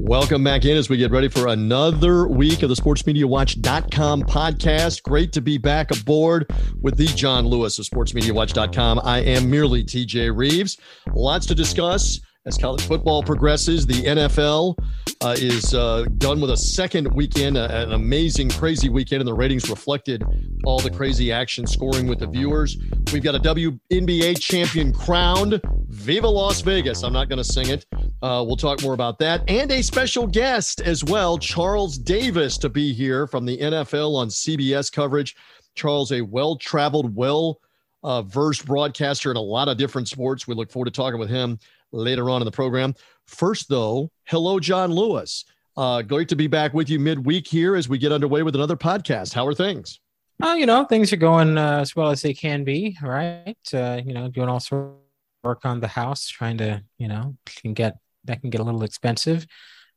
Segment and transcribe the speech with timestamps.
[0.00, 5.02] Welcome back in as we get ready for another week of the sportsmediawatch.com podcast.
[5.02, 6.48] Great to be back aboard
[6.80, 9.00] with the John Lewis of sportsmediawatch.com.
[9.02, 10.78] I am merely TJ Rives.
[11.12, 13.86] Lots to discuss as college football progresses.
[13.86, 14.76] The NFL
[15.20, 19.68] uh, is uh, done with a second weekend, an amazing, crazy weekend, and the ratings
[19.68, 20.24] reflected
[20.64, 22.78] all the crazy action scoring with the viewers.
[23.12, 25.60] We've got a WNBA champion crowned.
[25.88, 27.02] Viva Las Vegas.
[27.02, 27.84] I'm not going to sing it.
[28.22, 29.42] Uh, we'll talk more about that.
[29.48, 34.28] And a special guest as well, Charles Davis, to be here from the NFL on
[34.28, 35.36] CBS coverage.
[35.74, 37.60] Charles, a well traveled, well
[38.02, 40.46] uh, versed broadcaster in a lot of different sports.
[40.46, 41.58] We look forward to talking with him
[41.92, 42.94] later on in the program.
[43.26, 45.44] First, though, hello, John Lewis.
[45.76, 48.76] Uh, great to be back with you midweek here as we get underway with another
[48.76, 49.32] podcast.
[49.32, 50.00] How are things?
[50.42, 53.56] Oh, you know, things are going uh, as well as they can be, right?
[53.72, 54.96] Uh, you know, doing all sorts of
[55.44, 58.82] work on the house, trying to, you know, can get that can get a little
[58.82, 59.46] expensive.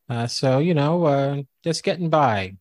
[0.08, 2.55] Uh, so, you know, uh, just getting by,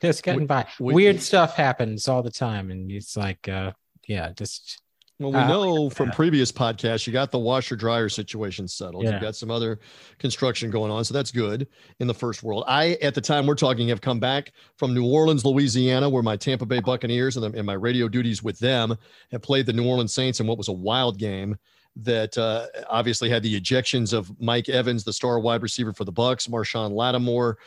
[0.00, 0.66] just getting by.
[0.78, 3.72] We, Weird stuff happens all the time, and it's like, uh,
[4.06, 4.81] yeah, just
[5.22, 9.04] well, we uh, know from previous podcasts, you got the washer dryer situation settled.
[9.04, 9.12] Yeah.
[9.12, 9.80] You've got some other
[10.18, 11.04] construction going on.
[11.04, 11.66] So that's good
[12.00, 12.64] in the first world.
[12.66, 16.36] I, at the time we're talking, have come back from New Orleans, Louisiana, where my
[16.36, 18.96] Tampa Bay Buccaneers and, the, and my radio duties with them
[19.30, 21.56] have played the New Orleans Saints in what was a wild game
[21.96, 26.12] that uh, obviously had the ejections of Mike Evans, the star wide receiver for the
[26.12, 27.58] Bucs, Marshon Lattimore,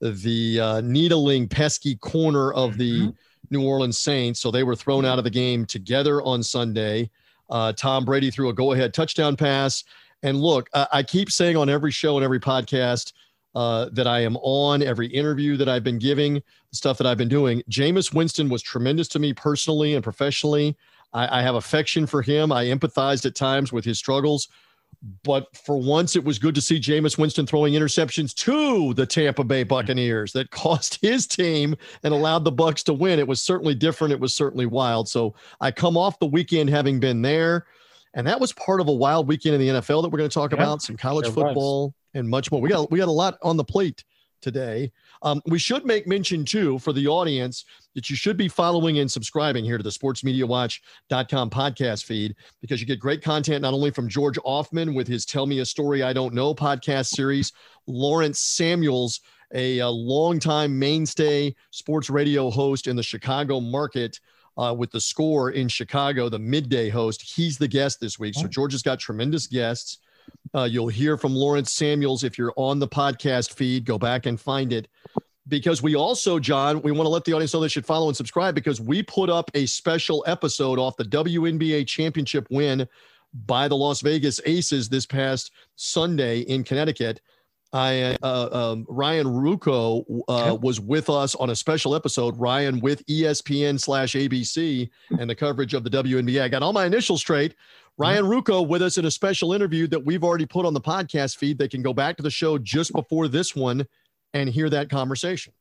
[0.00, 3.00] the uh, needling pesky corner of the.
[3.00, 3.10] Mm-hmm
[3.54, 4.40] New Orleans Saints.
[4.40, 7.10] So they were thrown out of the game together on Sunday.
[7.48, 9.84] Uh, Tom Brady threw a go ahead touchdown pass.
[10.22, 13.12] And look, I, I, keep saying on every show and every podcast
[13.54, 17.18] uh, that I am on, every interview that I've been giving, the stuff that I've
[17.18, 20.76] been doing, Jameis Winston was tremendous to me personally and professionally.
[21.12, 22.50] I, I have affection for him.
[22.52, 24.48] I empathized at times with his struggles.
[25.22, 29.44] But for once, it was good to see Jameis Winston throwing interceptions to the Tampa
[29.44, 29.68] Bay mm-hmm.
[29.68, 33.18] Buccaneers that cost his team and allowed the Bucs to win.
[33.18, 34.12] It was certainly different.
[34.12, 35.08] It was certainly wild.
[35.08, 37.66] So I come off the weekend having been there,
[38.14, 40.34] and that was part of a wild weekend in the NFL that we're going to
[40.34, 40.82] talk yeah, about.
[40.82, 41.94] Some college football was.
[42.14, 42.60] and much more.
[42.60, 44.04] We got we got a lot on the plate
[44.40, 44.92] today.
[45.24, 47.64] Um, we should make mention too for the audience
[47.94, 52.86] that you should be following and subscribing here to the sportsmediawatch.com podcast feed because you
[52.86, 56.12] get great content not only from George Ofman with his Tell Me a Story I
[56.12, 57.52] Don't Know podcast series,
[57.86, 59.20] Lawrence Samuels,
[59.54, 64.20] a, a longtime mainstay sports radio host in the Chicago market.
[64.56, 67.20] Uh, with the score in Chicago, the midday host.
[67.20, 68.34] He's the guest this week.
[68.36, 69.98] So George has got tremendous guests.
[70.54, 73.84] Uh, you'll hear from Lawrence Samuels if you're on the podcast feed.
[73.84, 74.88] Go back and find it.
[75.48, 78.16] Because we also, John, we want to let the audience know they should follow and
[78.16, 82.88] subscribe because we put up a special episode off the WNBA championship win
[83.46, 87.20] by the Las Vegas Aces this past Sunday in Connecticut.
[87.74, 92.38] I, uh, um, Ryan Ruocco uh, was with us on a special episode.
[92.38, 96.40] Ryan with ESPN slash ABC and the coverage of the WNBA.
[96.40, 97.56] I got all my initials straight.
[97.96, 101.36] Ryan Ruocco with us in a special interview that we've already put on the podcast
[101.36, 101.58] feed.
[101.58, 103.86] They can go back to the show just before this one
[104.32, 105.52] and hear that conversation.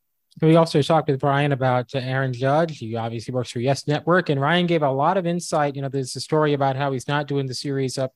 [0.42, 2.80] We also talked with Brian about uh, Aaron Judge.
[2.80, 5.76] He obviously works for Yes Network, and Ryan gave a lot of insight.
[5.76, 8.14] You know, there's a story about how he's not doing the series up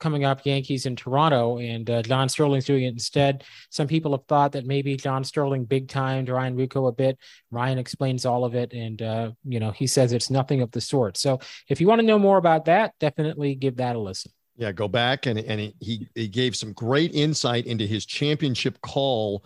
[0.00, 3.44] coming up Yankees in Toronto, and uh, John Sterling's doing it instead.
[3.70, 7.18] Some people have thought that maybe John Sterling big time Ryan Ruocco a bit.
[7.50, 10.80] Ryan explains all of it, and uh, you know he says it's nothing of the
[10.80, 11.16] sort.
[11.16, 14.32] So if you want to know more about that, definitely give that a listen.
[14.56, 19.44] Yeah, go back and and he he gave some great insight into his championship call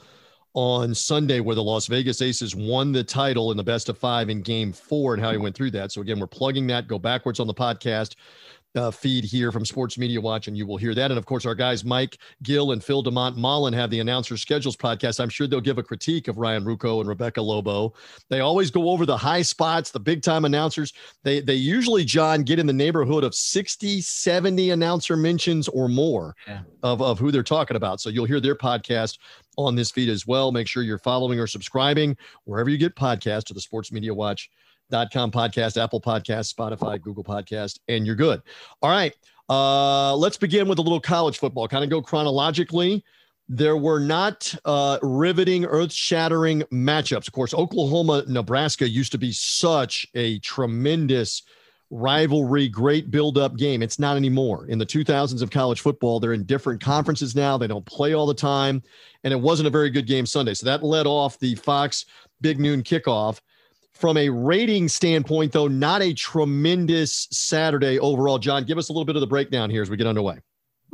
[0.55, 4.31] on Sunday where the Las Vegas Aces won the title in the best of five
[4.31, 5.91] in game four and how he went through that.
[5.91, 6.87] So, again, we're plugging that.
[6.87, 8.15] Go backwards on the podcast
[8.75, 11.11] uh, feed here from Sports Media Watch, and you will hear that.
[11.11, 14.77] And of course, our guys Mike Gill and Phil DeMont Mullen have the announcer schedules
[14.77, 15.21] podcast.
[15.21, 17.95] I'm sure they'll give a critique of Ryan Ruocco and Rebecca Lobo.
[18.31, 20.93] They always go over the high spots, the big time announcers.
[21.23, 26.35] They they usually, John, get in the neighborhood of 60, 70 announcer mentions or more
[26.47, 26.63] yeah.
[26.83, 28.01] of, of who they're talking about.
[28.01, 29.19] So you'll hear their podcast
[29.57, 30.51] on this feed as well.
[30.53, 34.51] Make sure you're following or subscribing wherever you get podcasts to the Sports Media Watch
[34.91, 38.43] com podcast, Apple Podcast, Spotify, Google Podcast, and you're good.
[38.83, 39.15] All right.
[39.49, 43.05] Uh, let's begin with a little college football, kind of go chronologically.
[43.47, 47.27] There were not uh, riveting, earth shattering matchups.
[47.27, 51.43] Of course, Oklahoma, Nebraska used to be such a tremendous
[51.91, 53.83] rivalry, great build up game.
[53.83, 54.67] It's not anymore.
[54.67, 57.59] In the 2000s of college football, they're in different conferences now.
[57.59, 58.83] They don't play all the time.
[59.23, 60.55] And it wasn't a very good game Sunday.
[60.55, 62.07] So that led off the Fox
[62.41, 63.41] Big Noon kickoff.
[63.95, 68.39] From a rating standpoint, though, not a tremendous Saturday overall.
[68.39, 70.41] John, give us a little bit of the breakdown here as we get underway.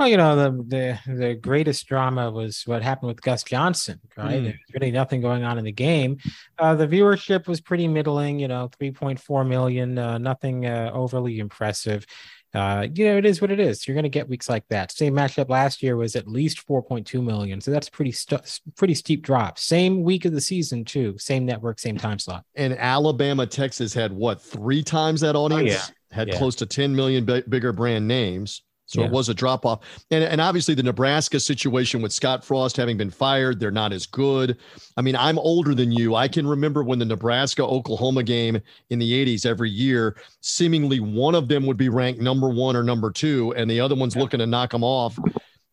[0.01, 0.65] Well, you know, the
[1.07, 4.41] the the greatest drama was what happened with Gus Johnson, right?
[4.41, 4.45] Mm.
[4.45, 6.17] There's really nothing going on in the game.
[6.59, 12.07] Uh, the viewership was pretty middling, you know, 3.4 million, uh, nothing uh, overly impressive.
[12.53, 13.87] Uh, you know, it is what it is.
[13.87, 14.91] You're going to get weeks like that.
[14.91, 19.23] Same matchup last year was at least 4.2 million, so that's pretty st- pretty steep
[19.23, 19.59] drop.
[19.59, 21.17] Same week of the season too.
[21.19, 22.45] Same network, same time slot.
[22.57, 25.63] And Alabama, Texas had what three times that audience?
[25.63, 26.17] Oh, yeah.
[26.17, 26.39] Had yeah.
[26.39, 28.63] close to 10 million b- bigger brand names.
[28.91, 29.07] So yeah.
[29.07, 30.05] it was a drop off.
[30.11, 34.05] And, and obviously, the Nebraska situation with Scott Frost having been fired, they're not as
[34.05, 34.59] good.
[34.97, 36.17] I mean, I'm older than you.
[36.17, 41.37] I can remember when the Nebraska Oklahoma game in the 80s every year, seemingly one
[41.37, 44.23] of them would be ranked number one or number two, and the other one's yeah.
[44.23, 45.17] looking to knock them off.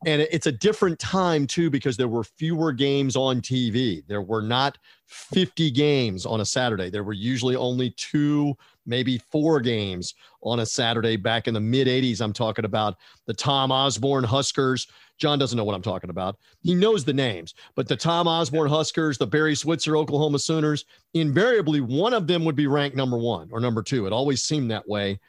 [0.05, 4.05] And it's a different time, too, because there were fewer games on TV.
[4.05, 4.77] There were not
[5.07, 6.91] 50 games on a Saturday.
[6.91, 8.55] There were usually only two
[8.87, 12.21] maybe four games on a Saturday back in the mid 80s.
[12.21, 12.95] I'm talking about
[13.25, 14.87] the Tom Osborne Huskers.
[15.17, 16.37] John doesn't know what I'm talking about.
[16.61, 21.81] He knows the names, but the Tom Osborne Huskers, the Barry Switzer Oklahoma Sooners, invariably
[21.81, 24.05] one of them would be ranked number one or number two.
[24.05, 25.19] It always seemed that way.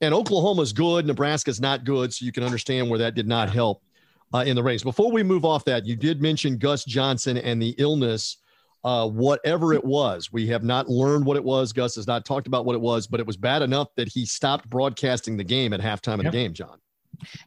[0.00, 3.82] And Oklahoma's good, Nebraska's not good, so you can understand where that did not help
[4.32, 4.82] uh, in the race.
[4.82, 8.38] Before we move off that, you did mention Gus Johnson and the illness
[8.84, 10.32] uh, whatever it was.
[10.32, 11.72] We have not learned what it was.
[11.72, 14.24] Gus has not talked about what it was, but it was bad enough that he
[14.24, 16.32] stopped broadcasting the game at halftime of yep.
[16.32, 16.78] the game, John.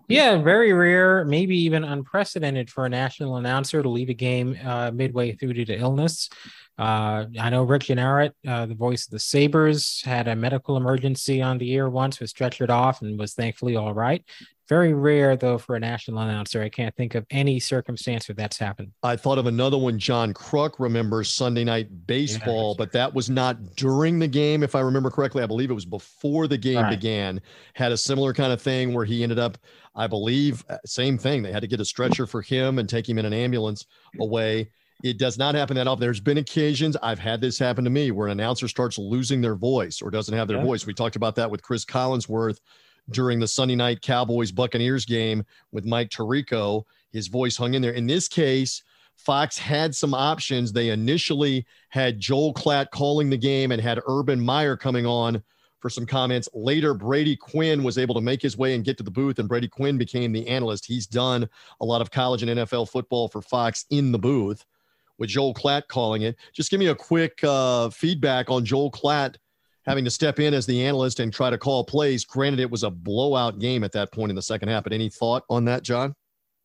[0.07, 4.92] Yeah, very rare, maybe even unprecedented for a national announcer to leave a game uh,
[4.92, 6.30] midway through due to illness.
[6.78, 11.42] Uh, I know Rick Jeanneret, uh, the voice of the Sabres, had a medical emergency
[11.42, 14.25] on the air once, was stretchered off, and was thankfully all right.
[14.71, 16.63] Very rare, though, for a national announcer.
[16.63, 18.94] I can't think of any circumstance where that's happened.
[19.03, 20.00] I thought of another one.
[20.00, 24.73] John Kruk remembers Sunday night baseball, yeah, but that was not during the game, if
[24.73, 25.44] I remember correctly.
[25.44, 26.89] I believe it was before the game right.
[26.89, 27.41] began.
[27.73, 29.57] Had a similar kind of thing where he ended up,
[29.94, 31.44] I believe, uh, same thing.
[31.44, 33.88] They had to get a stretcher for him and take him in an ambulance
[34.21, 34.71] away.
[35.03, 36.00] It does not happen that often.
[36.00, 39.56] There's been occasions I've had this happen to me where an announcer starts losing their
[39.56, 40.63] voice or doesn't have their yeah.
[40.63, 40.85] voice.
[40.85, 42.59] We talked about that with Chris Collinsworth
[43.09, 46.83] during the Sunday night Cowboys Buccaneers game with Mike Tirico.
[47.12, 47.94] His voice hung in there.
[47.94, 48.83] In this case,
[49.15, 50.71] Fox had some options.
[50.71, 55.44] They initially had Joel Klatt calling the game and had Urban Meyer coming on
[55.80, 56.48] for some comments.
[56.53, 59.50] Later, Brady Quinn was able to make his way and get to the booth, and
[59.50, 60.86] Brady Quinn became the analyst.
[60.86, 61.50] He's done
[61.81, 64.65] a lot of college and NFL football for Fox in the booth
[65.18, 66.36] with Joel Klatt calling it.
[66.54, 69.36] Just give me a quick uh, feedback on Joel Klatt
[69.86, 72.25] having to step in as the analyst and try to call plays.
[72.25, 74.83] Granted, it was a blowout game at that point in the second half.
[74.83, 76.16] But any thought on that, John?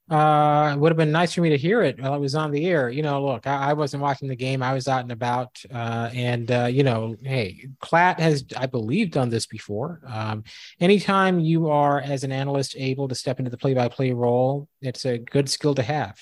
[0.08, 2.52] Uh, it would have been nice for me to hear it while it was on
[2.52, 2.88] the air.
[2.88, 4.62] You know, look, I, I wasn't watching the game.
[4.62, 5.60] I was out and about.
[5.68, 10.00] Uh, and, uh, you know, hey, Klatt has, I believe, done this before.
[10.06, 10.44] Um,
[10.78, 14.68] anytime you are, as an analyst, able to step into the play by play role,
[14.80, 16.16] it's a good skill to have.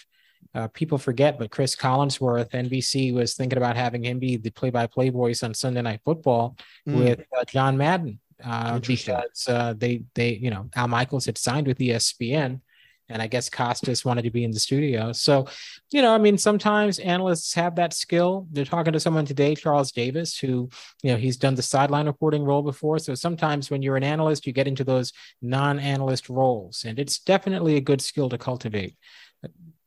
[0.54, 5.10] Uh, people forget, but Chris Collinsworth, NBC was thinking about having him be the play-by-play
[5.10, 6.56] voice on Sunday Night Football
[6.88, 6.98] mm.
[6.98, 11.66] with uh, John Madden uh, because uh, they they you know Al Michaels had signed
[11.66, 12.60] with ESPN,
[13.08, 15.12] and I guess Costas wanted to be in the studio.
[15.12, 15.46] So,
[15.92, 18.46] you know, I mean, sometimes analysts have that skill.
[18.50, 20.68] They're talking to someone today, Charles Davis, who
[21.02, 22.98] you know he's done the sideline reporting role before.
[22.98, 25.12] So sometimes when you're an analyst, you get into those
[25.42, 28.96] non-analyst roles, and it's definitely a good skill to cultivate.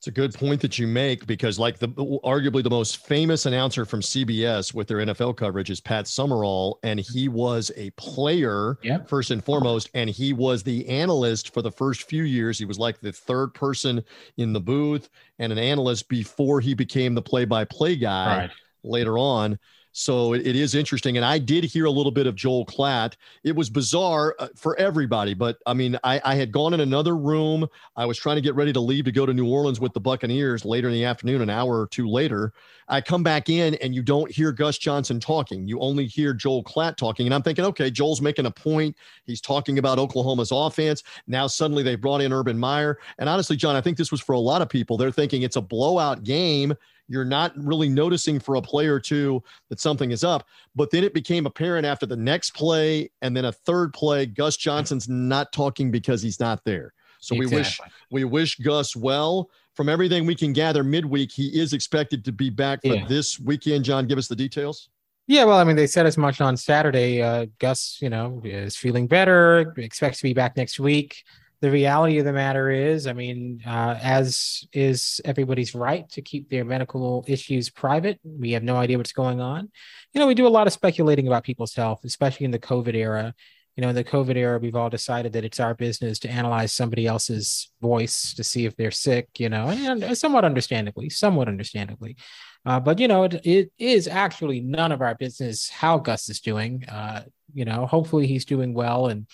[0.07, 3.83] It's a good point that you make because, like, the arguably the most famous announcer
[3.83, 9.09] from CBS with their NFL coverage is Pat Summerall, and he was a player yep.
[9.09, 12.57] first and foremost, and he was the analyst for the first few years.
[12.57, 14.01] He was like the third person
[14.37, 15.09] in the booth
[15.39, 18.51] and an analyst before he became the play-by-play guy right.
[18.85, 19.59] later on.
[19.99, 21.17] So it, it is interesting.
[21.17, 23.15] And I did hear a little bit of Joel Klatt.
[23.43, 27.17] It was bizarre uh, for everybody, but I mean, I, I had gone in another
[27.17, 27.67] room.
[27.95, 29.99] I was trying to get ready to leave to go to New Orleans with the
[29.99, 32.53] Buccaneers later in the afternoon, an hour or two later.
[32.87, 35.67] I come back in and you don't hear Gus Johnson talking.
[35.67, 37.25] You only hear Joel Klatt talking.
[37.25, 38.95] And I'm thinking, okay, Joel's making a point.
[39.25, 41.01] He's talking about Oklahoma's offense.
[41.25, 42.99] Now suddenly they brought in Urban Meyer.
[43.17, 44.95] And honestly, John, I think this was for a lot of people.
[44.95, 46.75] They're thinking it's a blowout game
[47.07, 50.45] You're not really noticing for a play or two that something is up.
[50.75, 54.57] But then it became apparent after the next play and then a third play, Gus
[54.57, 56.93] Johnson's not talking because he's not there.
[57.19, 57.55] So exactly.
[57.55, 57.79] we wish
[58.11, 59.49] we wish Gus well.
[59.73, 63.05] From everything we can gather midweek, he is expected to be back for yeah.
[63.07, 63.85] this weekend.
[63.85, 64.89] John, give us the details.
[65.27, 67.21] Yeah, well, I mean, they said as much on Saturday.
[67.21, 71.25] Uh, Gus, you know, is feeling better, expects to be back next week.
[71.61, 76.49] The reality of the matter is, I mean, uh, as is everybody's right to keep
[76.49, 78.19] their medical issues private.
[78.23, 79.71] We have no idea what's going on.
[80.13, 82.93] You know, we do a lot of speculating about people's health, especially in the COVID
[82.93, 83.33] era.
[83.75, 86.73] You know, in the COVID era, we've all decided that it's our business to analyze
[86.73, 92.17] somebody else's voice to see if they're sick, you know, and somewhat understandably, somewhat understandably.
[92.65, 96.39] Uh, but you know, it, it is actually none of our business how Gus is
[96.39, 96.85] doing.
[96.85, 97.23] Uh,
[97.53, 99.27] you know, hopefully he's doing well, and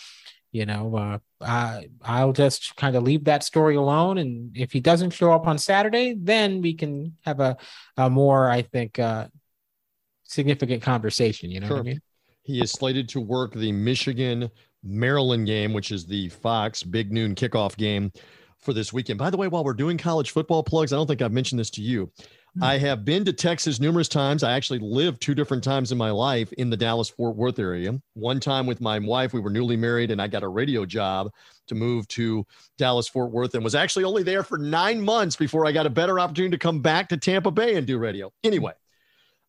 [0.53, 4.19] you know, uh, I, I'll just kind of leave that story alone.
[4.19, 7.57] And if he doesn't show up on Saturday, then we can have a,
[7.97, 9.27] a more, I think, uh,
[10.23, 11.49] significant conversation.
[11.49, 11.77] You know sure.
[11.77, 12.01] what I mean?
[12.43, 14.51] He is slated to work the Michigan
[14.83, 18.11] Maryland game, which is the Fox big noon kickoff game
[18.59, 19.17] for this weekend.
[19.17, 21.71] By the way, while we're doing college football plugs, I don't think I've mentioned this
[21.71, 22.11] to you.
[22.61, 24.43] I have been to Texas numerous times.
[24.43, 27.99] I actually lived two different times in my life in the Dallas Fort Worth area.
[28.13, 31.31] One time with my wife, we were newly married, and I got a radio job
[31.67, 32.45] to move to
[32.77, 35.89] Dallas Fort Worth and was actually only there for nine months before I got a
[35.89, 38.31] better opportunity to come back to Tampa Bay and do radio.
[38.43, 38.73] Anyway,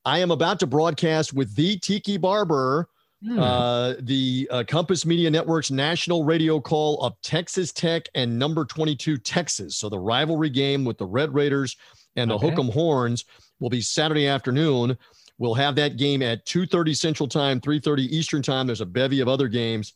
[0.06, 2.88] I am about to broadcast with the Tiki Barber.
[3.22, 3.38] Hmm.
[3.38, 9.16] Uh, the uh, Compass Media Network's national radio call of Texas Tech and number 22
[9.16, 9.76] Texas.
[9.76, 11.74] So the rivalry game with the Red Raiders
[12.16, 12.50] and the okay.
[12.50, 13.24] Hook'em Horns
[13.60, 14.96] will be Saturday afternoon.
[15.38, 18.66] We'll have that game at 2:30 Central Time, 3:30 Eastern Time.
[18.66, 19.94] There's a bevy of other games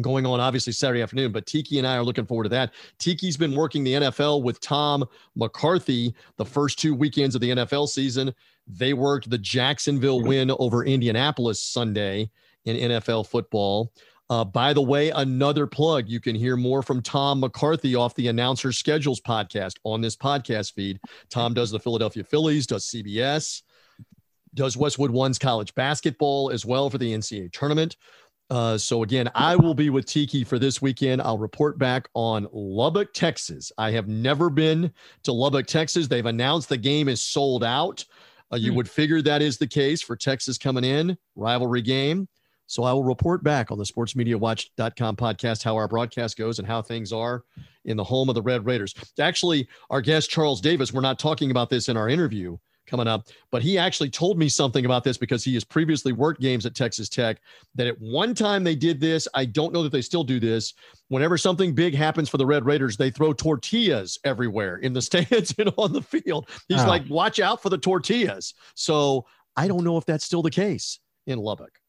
[0.00, 2.72] going on obviously Saturday afternoon, but Tiki and I are looking forward to that.
[2.98, 5.04] Tiki's been working the NFL with Tom
[5.34, 8.34] McCarthy the first two weekends of the NFL season.
[8.66, 10.28] They worked the Jacksonville mm-hmm.
[10.28, 12.30] win over Indianapolis Sunday
[12.64, 13.92] in NFL football.
[14.30, 16.08] Uh, by the way, another plug.
[16.08, 20.72] You can hear more from Tom McCarthy off the Announcer Schedules podcast on this podcast
[20.72, 21.00] feed.
[21.28, 23.62] Tom does the Philadelphia Phillies, does CBS,
[24.54, 27.96] does Westwood One's college basketball as well for the NCAA tournament.
[28.50, 31.22] Uh, so again, I will be with Tiki for this weekend.
[31.22, 33.72] I'll report back on Lubbock, Texas.
[33.78, 34.92] I have never been
[35.24, 36.06] to Lubbock, Texas.
[36.06, 38.04] They've announced the game is sold out.
[38.52, 38.76] Uh, you hmm.
[38.78, 42.28] would figure that is the case for Texas coming in, rivalry game.
[42.70, 46.80] So I will report back on the sportsmediawatch.com podcast how our broadcast goes and how
[46.80, 47.42] things are
[47.84, 48.94] in the home of the Red Raiders.
[49.18, 53.26] Actually, our guest Charles Davis, we're not talking about this in our interview coming up,
[53.50, 56.76] but he actually told me something about this because he has previously worked games at
[56.76, 57.40] Texas Tech
[57.74, 59.26] that at one time they did this.
[59.34, 60.72] I don't know that they still do this.
[61.08, 65.56] Whenever something big happens for the Red Raiders, they throw tortillas everywhere in the stands
[65.58, 66.48] and on the field.
[66.68, 66.86] He's oh.
[66.86, 68.54] like, watch out for the tortillas.
[68.76, 71.79] So I don't know if that's still the case in Lubbock.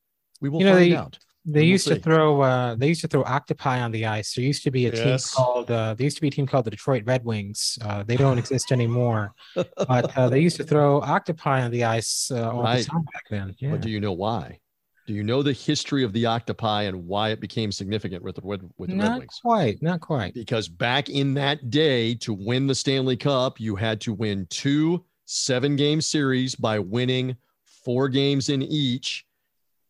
[0.41, 1.17] We will you know, find they, out.
[1.45, 4.35] They used to throw uh, they used to throw octopi on the ice.
[4.35, 5.31] There used to be a yes.
[5.31, 7.79] team called uh, there used to be a team called the Detroit Red Wings.
[7.81, 12.29] Uh, they don't exist anymore, but uh, they used to throw octopi on the ice
[12.31, 12.79] uh, all right.
[12.79, 13.55] the time back then.
[13.59, 13.71] Yeah.
[13.71, 14.59] But do you know why?
[15.07, 18.41] Do you know the history of the octopi and why it became significant with the,
[18.41, 19.39] with, with the not Red Wings?
[19.43, 20.33] Not quite, not quite.
[20.35, 25.03] Because back in that day, to win the Stanley Cup, you had to win two
[25.25, 27.35] seven game series by winning
[27.83, 29.25] four games in each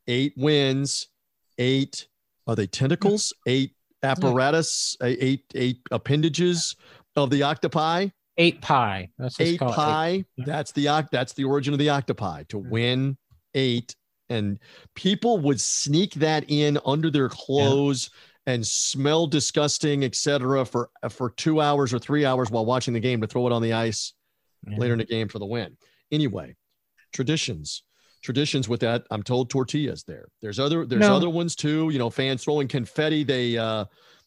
[0.08, 1.08] eight wins,
[1.58, 2.08] eight
[2.48, 3.34] are they tentacles?
[3.48, 6.75] Eight apparatus, eight eight appendages
[7.15, 8.08] of the octopi.
[8.38, 9.10] Eight pi.
[9.17, 10.10] That's eight pi.
[10.10, 10.25] Eight.
[10.46, 12.70] That's the that's the origin of the octopi to hmm.
[12.70, 13.17] win
[13.53, 13.96] eight,
[14.29, 14.60] and
[14.96, 18.10] people would sneak that in under their clothes.
[18.12, 18.17] Yeah
[18.48, 23.22] and smell disgusting, etc., for for two hours or three hours while watching the game
[23.22, 24.13] to throw it on the ice
[24.67, 24.77] yeah.
[24.77, 25.77] later in the game for the win.
[26.12, 26.55] Anyway,
[27.13, 27.84] traditions
[28.22, 29.06] traditions with that.
[29.12, 30.28] I'm told tortillas there.
[30.42, 31.16] There's other there's no.
[31.16, 31.90] other ones too.
[31.90, 33.24] You know, fans throwing confetti.
[33.24, 33.86] They uh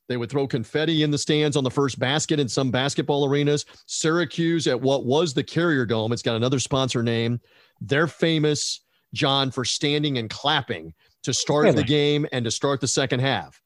[0.09, 3.65] they would throw confetti in the stands on the first basket in some basketball arenas.
[3.87, 6.13] Syracuse at what was the Carrier Dome.
[6.13, 7.41] It's got another sponsor name.
[7.81, 8.83] They're famous,
[9.15, 11.77] John, for standing and clapping to start really?
[11.77, 13.61] the game and to start the second half.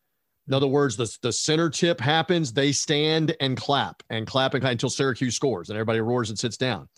[0.47, 4.63] In other words, the, the center tip happens, they stand and clap and clap and
[4.63, 6.89] clap until Syracuse scores and everybody roars and sits down.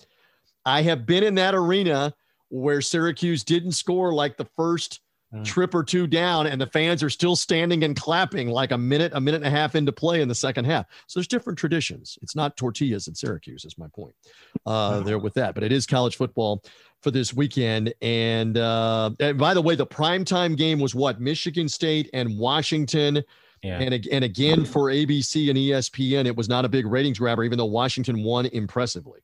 [0.65, 2.15] I have been in that arena
[2.51, 5.01] where Syracuse didn't score like the first
[5.35, 5.45] mm.
[5.45, 9.13] trip or two down, and the fans are still standing and clapping like a minute,
[9.15, 10.87] a minute and a half into play in the second half.
[11.07, 12.19] So there's different traditions.
[12.23, 14.15] It's not tortillas in Syracuse, is my point
[14.67, 15.55] uh, there with that.
[15.55, 16.63] But it is college football
[17.03, 17.95] for this weekend.
[18.03, 21.21] And, uh, and by the way, the primetime game was what?
[21.21, 23.23] Michigan State and Washington.
[23.63, 23.79] Yeah.
[23.79, 27.59] And, and again, for ABC and ESPN, it was not a big ratings grabber, even
[27.59, 29.21] though Washington won impressively.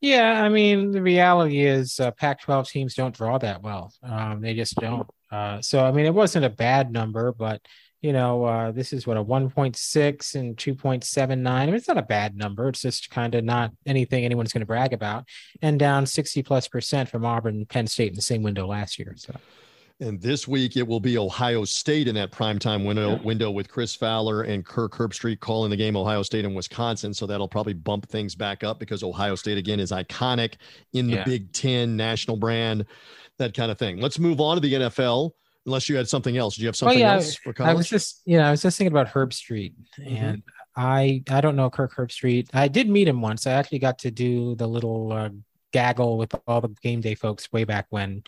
[0.00, 3.92] Yeah, I mean, the reality is uh, Pac 12 teams don't draw that well.
[4.02, 5.06] Um, they just don't.
[5.30, 7.60] Uh, so, I mean, it wasn't a bad number, but,
[8.00, 11.46] you know, uh, this is what a 1.6 and 2.79.
[11.46, 12.68] I mean, it's not a bad number.
[12.70, 15.28] It's just kind of not anything anyone's going to brag about.
[15.60, 18.98] And down 60 plus percent from Auburn and Penn State in the same window last
[18.98, 19.14] year.
[19.16, 19.34] So,
[20.00, 23.22] and this week it will be Ohio State in that primetime window yeah.
[23.22, 27.12] window with Chris Fowler and Kirk Herbstreit calling the game Ohio State and Wisconsin.
[27.12, 30.54] So that'll probably bump things back up because Ohio State again is iconic
[30.94, 31.24] in the yeah.
[31.24, 32.86] Big Ten national brand,
[33.38, 34.00] that kind of thing.
[34.00, 35.32] Let's move on to the NFL.
[35.66, 36.56] Unless you had something else.
[36.56, 37.14] Do you have something oh, yeah.
[37.16, 37.70] else for college?
[37.70, 40.16] I was just, you know, I was just thinking about Herbstreit mm-hmm.
[40.16, 40.42] and
[40.74, 42.48] I I don't know Kirk Herbstreit.
[42.54, 43.46] I did meet him once.
[43.46, 45.28] I actually got to do the little uh,
[45.72, 48.22] gaggle with all the game day folks way back when.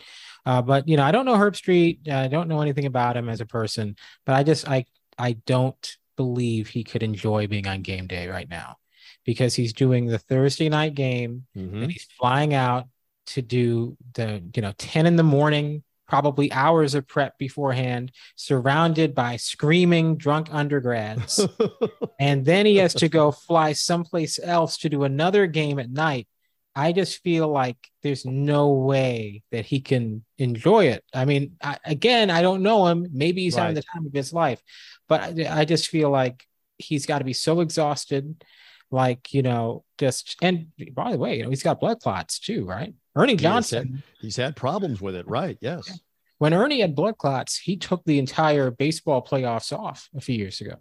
[0.45, 2.09] Uh, but you know, I don't know Herbstreit.
[2.09, 3.95] I don't know anything about him as a person,
[4.25, 4.85] but I just I
[5.17, 8.77] I don't believe he could enjoy being on game day right now
[9.25, 11.83] because he's doing the Thursday night game mm-hmm.
[11.83, 12.87] and he's flying out
[13.25, 19.15] to do the you know 10 in the morning probably hours of prep beforehand surrounded
[19.15, 21.47] by screaming drunk undergrads
[22.19, 26.27] and then he has to go fly someplace else to do another game at night
[26.75, 31.03] I just feel like there's no way that he can enjoy it.
[31.13, 33.07] I mean, I, again, I don't know him.
[33.11, 33.61] Maybe he's right.
[33.61, 34.61] having the time of his life,
[35.07, 36.45] but I, I just feel like
[36.77, 38.43] he's got to be so exhausted.
[38.89, 42.65] Like, you know, just, and by the way, you know, he's got blood clots too,
[42.65, 42.93] right?
[43.15, 43.87] Ernie Johnson.
[43.87, 45.57] Had, he's had problems with it, right?
[45.61, 45.99] Yes.
[46.43, 50.59] When Ernie had blood clots, he took the entire baseball playoffs off a few years
[50.59, 50.75] ago.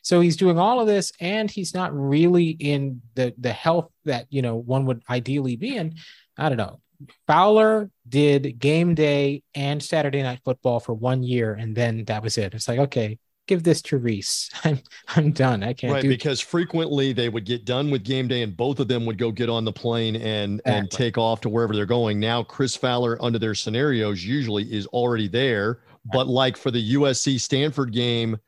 [0.00, 4.26] So he's doing all of this, and he's not really in the the health that
[4.30, 5.96] you know one would ideally be in.
[6.36, 6.78] I don't know.
[7.26, 12.38] Fowler did game day and Saturday night football for one year, and then that was
[12.38, 12.54] it.
[12.54, 13.18] It's like, okay,
[13.48, 14.50] give this to Rece.
[14.64, 14.78] I'm
[15.16, 15.64] I'm done.
[15.64, 18.86] I can't right because frequently they would get done with game day and both of
[18.86, 20.78] them would go get on the plane and exactly.
[20.78, 22.20] and take off to wherever they're going.
[22.20, 25.80] Now Chris Fowler under their scenarios usually is already there,
[26.12, 28.38] but like for the USC Stanford game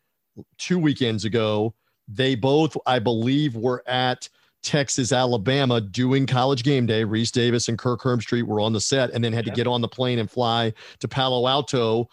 [0.59, 1.75] two weekends ago,
[2.07, 4.28] they both I believe were at
[4.62, 7.02] Texas, Alabama doing college game day.
[7.02, 9.80] Rece Davis and Kirk Herbstreit were on the set and then had to get on
[9.80, 12.08] the plane and fly to Palo Alto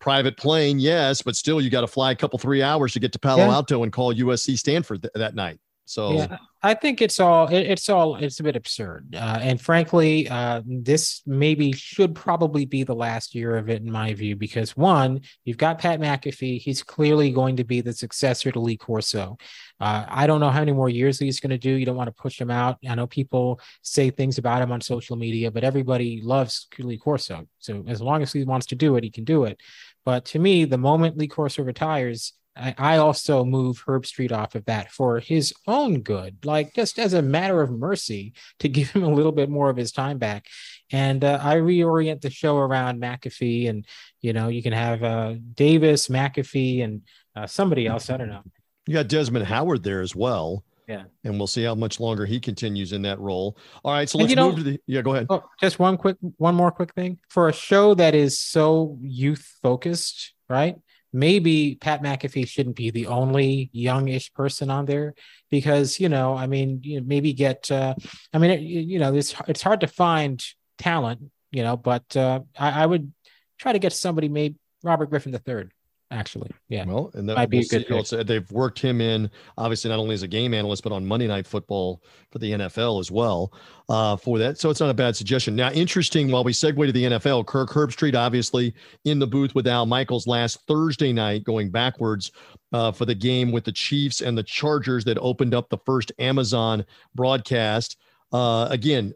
[0.00, 3.12] private plane, yes, but still you got to fly a couple three hours to get
[3.12, 3.52] to Palo yeah.
[3.52, 5.58] Alto and call USC Stanford th- that night.
[5.90, 9.60] So yeah, I think it's all it, it's all it's a bit absurd, uh, and
[9.60, 14.36] frankly, uh, this maybe should probably be the last year of it in my view
[14.36, 18.76] because one, you've got Pat McAfee, he's clearly going to be the successor to Lee
[18.76, 19.36] Corso.
[19.80, 21.70] Uh, I don't know how many more years he's going to do.
[21.70, 22.78] You don't want to push him out.
[22.88, 27.46] I know people say things about him on social media, but everybody loves Lee Corso.
[27.58, 29.58] So as long as he wants to do it, he can do it.
[30.04, 34.64] But to me, the moment Lee Corso retires, I, I also move Herbstreit off of
[34.66, 39.02] that for his own good, like just as a matter of mercy to give him
[39.02, 40.46] a little bit more of his time back.
[40.92, 43.86] And uh, I reorient the show around McAfee, and
[44.20, 47.02] you know, you can have uh, Davis, McAfee, and
[47.36, 48.10] uh, somebody else.
[48.10, 48.42] I don't know.
[48.86, 50.64] You got Desmond Howard there as well.
[50.90, 51.04] Yeah.
[51.22, 53.56] And we'll see how much longer he continues in that role.
[53.84, 54.08] All right.
[54.08, 54.80] So let's move know, to the.
[54.88, 55.28] Yeah, go ahead.
[55.30, 57.18] Oh, just one quick, one more quick thing.
[57.28, 60.76] For a show that is so youth focused, right?
[61.12, 65.14] Maybe Pat McAfee shouldn't be the only youngish person on there
[65.48, 67.94] because, you know, I mean, you know, maybe get, uh,
[68.32, 70.44] I mean, it, you know, it's, it's hard to find
[70.78, 71.20] talent,
[71.52, 73.12] you know, but uh, I, I would
[73.58, 75.68] try to get somebody, maybe Robert Griffin III
[76.10, 76.50] actually.
[76.68, 76.84] Yeah.
[76.84, 77.90] Well, and that might we'll be a good.
[77.92, 81.26] Also, they've worked him in obviously not only as a game analyst but on Monday
[81.26, 83.52] Night Football for the NFL as well.
[83.88, 85.56] Uh, for that, so it's not a bad suggestion.
[85.56, 86.30] Now, interesting.
[86.30, 90.26] While we segue to the NFL, Kirk Herbstreit obviously in the booth with Al Michaels
[90.26, 92.30] last Thursday night, going backwards.
[92.72, 96.12] Uh, for the game with the Chiefs and the Chargers that opened up the first
[96.20, 97.96] Amazon broadcast.
[98.32, 99.12] Uh, again,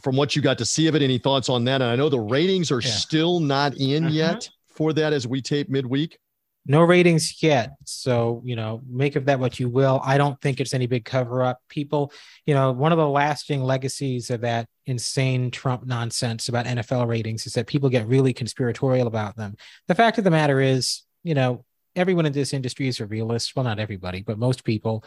[0.00, 1.82] from what you got to see of it, any thoughts on that?
[1.82, 2.88] And I know the ratings are yeah.
[2.88, 4.14] still not in uh-huh.
[4.14, 6.18] yet for that as we tape midweek?
[6.64, 7.72] No ratings yet.
[7.84, 10.00] So, you know, make of that what you will.
[10.04, 11.60] I don't think it's any big cover up.
[11.68, 12.12] People,
[12.46, 17.46] you know, one of the lasting legacies of that insane Trump nonsense about NFL ratings
[17.46, 19.56] is that people get really conspiratorial about them.
[19.88, 21.64] The fact of the matter is, you know,
[21.96, 23.56] everyone in this industry is a realist.
[23.56, 25.04] Well, not everybody, but most people.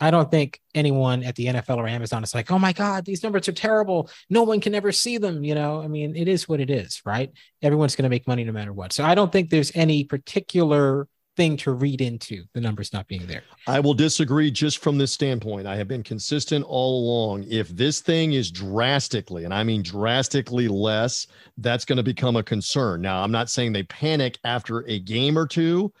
[0.00, 3.22] I don't think anyone at the NFL or Amazon is like, oh my God, these
[3.22, 4.10] numbers are terrible.
[4.28, 5.42] No one can ever see them.
[5.42, 7.32] You know, I mean, it is what it is, right?
[7.62, 8.92] Everyone's going to make money no matter what.
[8.92, 13.26] So I don't think there's any particular thing to read into the numbers not being
[13.26, 13.42] there.
[13.66, 15.66] I will disagree just from this standpoint.
[15.66, 17.44] I have been consistent all along.
[17.48, 21.26] If this thing is drastically, and I mean drastically less,
[21.58, 23.02] that's going to become a concern.
[23.02, 25.92] Now, I'm not saying they panic after a game or two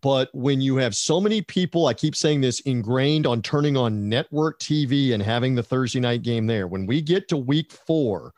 [0.00, 4.08] But when you have so many people, I keep saying this, ingrained on turning on
[4.08, 8.34] network TV and having the Thursday night game there, when we get to week four,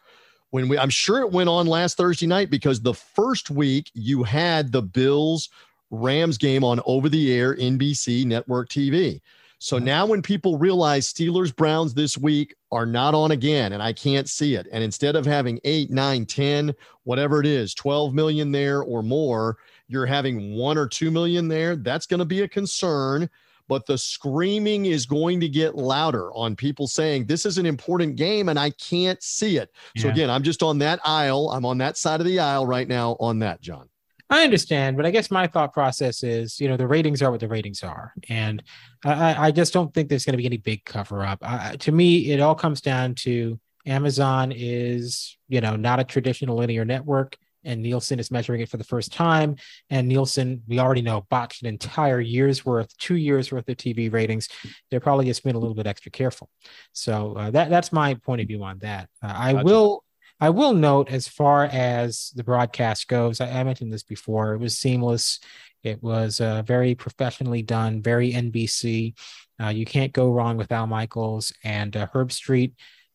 [0.51, 4.23] when we, I'm sure it went on last Thursday night because the first week you
[4.23, 5.49] had the Bills
[5.91, 9.21] Rams game on over the air NBC network TV.
[9.63, 13.93] So now when people realize Steelers Browns this week are not on again and I
[13.93, 16.75] can't see it, and instead of having eight, nine, 10,
[17.05, 19.59] whatever it is, 12 million there or more,
[19.91, 23.29] you're having one or two million there, that's going to be a concern.
[23.69, 28.17] But the screaming is going to get louder on people saying this is an important
[28.17, 29.71] game and I can't see it.
[29.95, 30.03] Yeah.
[30.03, 31.51] So again, I'm just on that aisle.
[31.51, 33.89] I'm on that side of the aisle right now on that, John.
[34.31, 37.41] I understand, but I guess my thought process is, you know, the ratings are what
[37.41, 38.63] the ratings are, and
[39.05, 41.41] I, I just don't think there's going to be any big cover up.
[41.43, 46.59] Uh, to me, it all comes down to Amazon is, you know, not a traditional
[46.59, 49.57] linear network, and Nielsen is measuring it for the first time.
[49.91, 54.13] And Nielsen, we already know, botched an entire year's worth, two years worth of TV
[54.13, 54.49] ratings.
[54.91, 56.49] They're probably just being a little bit extra careful.
[56.93, 59.09] So uh, that that's my point of view on that.
[59.23, 59.65] Uh, I gotcha.
[59.65, 60.05] will
[60.43, 64.55] I will note, as far as the broadcast goes, I, I mentioned this before.
[64.55, 65.39] It was seamless.
[65.83, 69.15] It was uh, very professionally done, very NBC.
[69.63, 72.73] Uh, you can't go wrong with Al Michaels and uh, Herbstreit.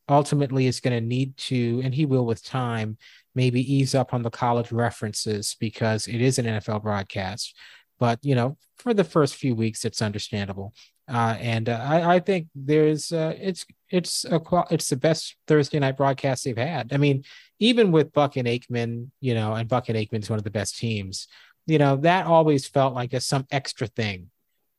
[0.08, 2.98] Ultimately, is going to need to, and he will with time,
[3.36, 7.56] maybe ease up on the college references because it is an NFL broadcast.
[8.00, 10.74] But you know, for the first few weeks, it's understandable.
[11.08, 15.78] Uh, and uh, I, I, think there's uh, it's it's a it's the best Thursday
[15.78, 16.94] night broadcast they've had.
[16.94, 17.24] I mean,
[17.60, 20.78] even with Buck and Aikman, you know, and Buck and Aikman's one of the best
[20.78, 21.28] teams.
[21.68, 24.32] You know, that always felt like a some extra thing.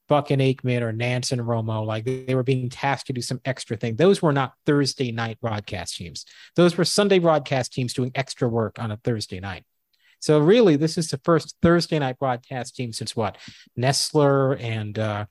[0.09, 3.41] Buck and Aikman or Nance and Romo, like they were being tasked to do some
[3.45, 3.97] extra thing.
[3.97, 6.25] Those were not Thursday night broadcast teams.
[6.55, 9.65] Those were Sunday broadcast teams doing extra work on a Thursday night.
[10.21, 13.37] So really, this is the first Thursday night broadcast team since what
[13.79, 15.27] Nessler and uh,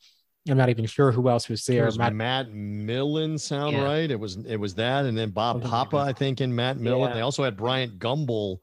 [0.47, 1.85] I'm not even sure who else was there.
[1.85, 3.83] Was Matt, Matt Millen sound yeah.
[3.83, 4.11] right?
[4.11, 7.09] It was it was that, and then Bob Papa, I think, and Matt Millen.
[7.09, 7.15] Yeah.
[7.15, 8.59] They also had Bryant Gumbel.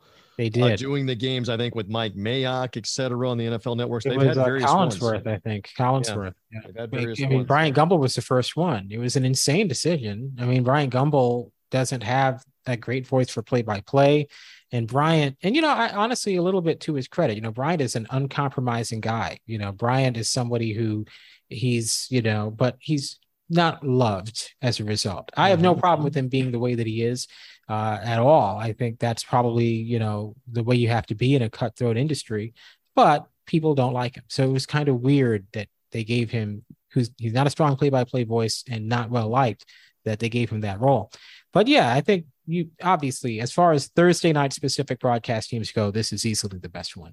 [0.50, 3.38] They uh, did uh, doing the games, I think, with Mike Mayock, et cetera, on
[3.38, 4.04] the NFL networks.
[4.04, 5.26] They've was, had uh, various Collinsworth, ones.
[5.26, 5.70] I think.
[5.78, 6.34] Collinsworth.
[6.52, 6.60] Yeah.
[6.74, 6.86] yeah.
[7.24, 8.88] I mean, Bryant Gumbel was the first one.
[8.90, 10.36] It was an insane decision.
[10.40, 14.28] I mean, Bryant Gumbel doesn't have that great voice for play by play.
[14.70, 17.50] And Bryant, and you know, I honestly, a little bit to his credit, you know,
[17.50, 19.38] Bryant is an uncompromising guy.
[19.46, 21.04] You know, Bryant is somebody who
[21.52, 25.80] he's you know but he's not loved as a result i have no mm-hmm.
[25.80, 27.28] problem with him being the way that he is
[27.68, 28.58] uh, at all.
[28.58, 31.96] I think that's probably you know the way you have to be in a cutthroat
[31.96, 32.54] industry
[32.94, 34.24] but people don't like him.
[34.28, 37.76] So it was kind of weird that they gave him who's he's not a strong
[37.76, 39.64] play-by-play voice and not well liked
[40.04, 41.10] that they gave him that role.
[41.52, 45.90] But yeah i think you obviously as far as thursday night specific broadcast teams go
[45.90, 47.12] this is easily the best one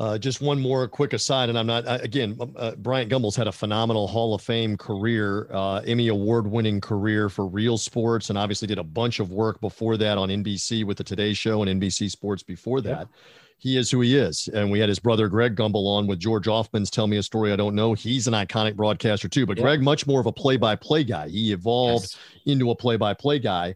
[0.00, 2.34] uh, just one more quick aside, and I'm not again.
[2.40, 7.28] Um, uh, Bryant Gumbel's had a phenomenal Hall of Fame career, uh, Emmy award-winning career
[7.28, 10.96] for Real Sports, and obviously did a bunch of work before that on NBC with
[10.96, 13.08] the Today Show and NBC Sports before that.
[13.10, 13.16] Yeah.
[13.58, 16.46] He is who he is, and we had his brother Greg Gumbel on with George
[16.46, 19.64] Ofman's "Tell Me a Story I Don't Know." He's an iconic broadcaster too, but yeah.
[19.64, 21.28] Greg much more of a play-by-play guy.
[21.28, 22.16] He evolved yes.
[22.46, 23.74] into a play-by-play guy.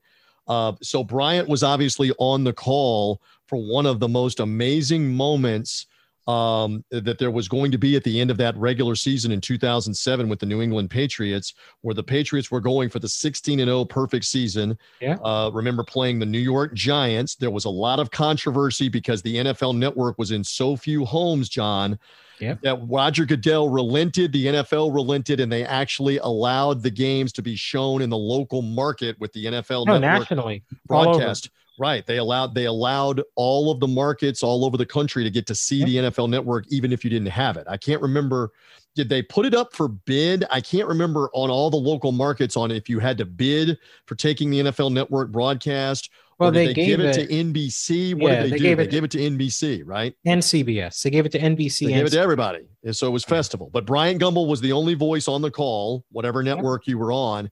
[0.48, 5.87] Uh, so Bryant was obviously on the call for one of the most amazing moments
[6.26, 9.40] um, that there was going to be at the end of that regular season in
[9.40, 13.68] 2007 with the New England Patriots, where the Patriots were going for the 16 and
[13.68, 14.78] 0 perfect season.
[15.00, 15.16] Yeah.
[15.22, 17.34] Uh, remember playing the New York Giants.
[17.34, 21.48] There was a lot of controversy because the NFL network was in so few homes,
[21.48, 21.98] John.
[22.40, 22.56] Yeah.
[22.62, 27.54] That Roger Goodell relented, the NFL relented, and they actually allowed the games to be
[27.54, 31.50] shown in the local market with the NFL no, network nationally broadcast.
[31.78, 32.06] Right.
[32.06, 35.54] They allowed they allowed all of the markets all over the country to get to
[35.54, 37.66] see the NFL network, even if you didn't have it.
[37.68, 38.52] I can't remember.
[38.94, 40.44] Did they put it up for bid?
[40.52, 44.14] I can't remember on all the local markets on if you had to bid for
[44.14, 46.10] taking the NFL network broadcast.
[46.38, 48.14] Well, they, they gave it, it, to NBC.
[48.14, 48.62] What yeah, did they, they do?
[48.62, 50.14] Gave they gave it to NBC, right?
[50.24, 51.02] And CBS.
[51.02, 51.87] They gave it to NBC.
[51.87, 52.66] They gave it to everybody.
[52.84, 53.70] And so it was festival.
[53.72, 57.50] But Bryant Gumbel was the only voice on the call, whatever network you were on.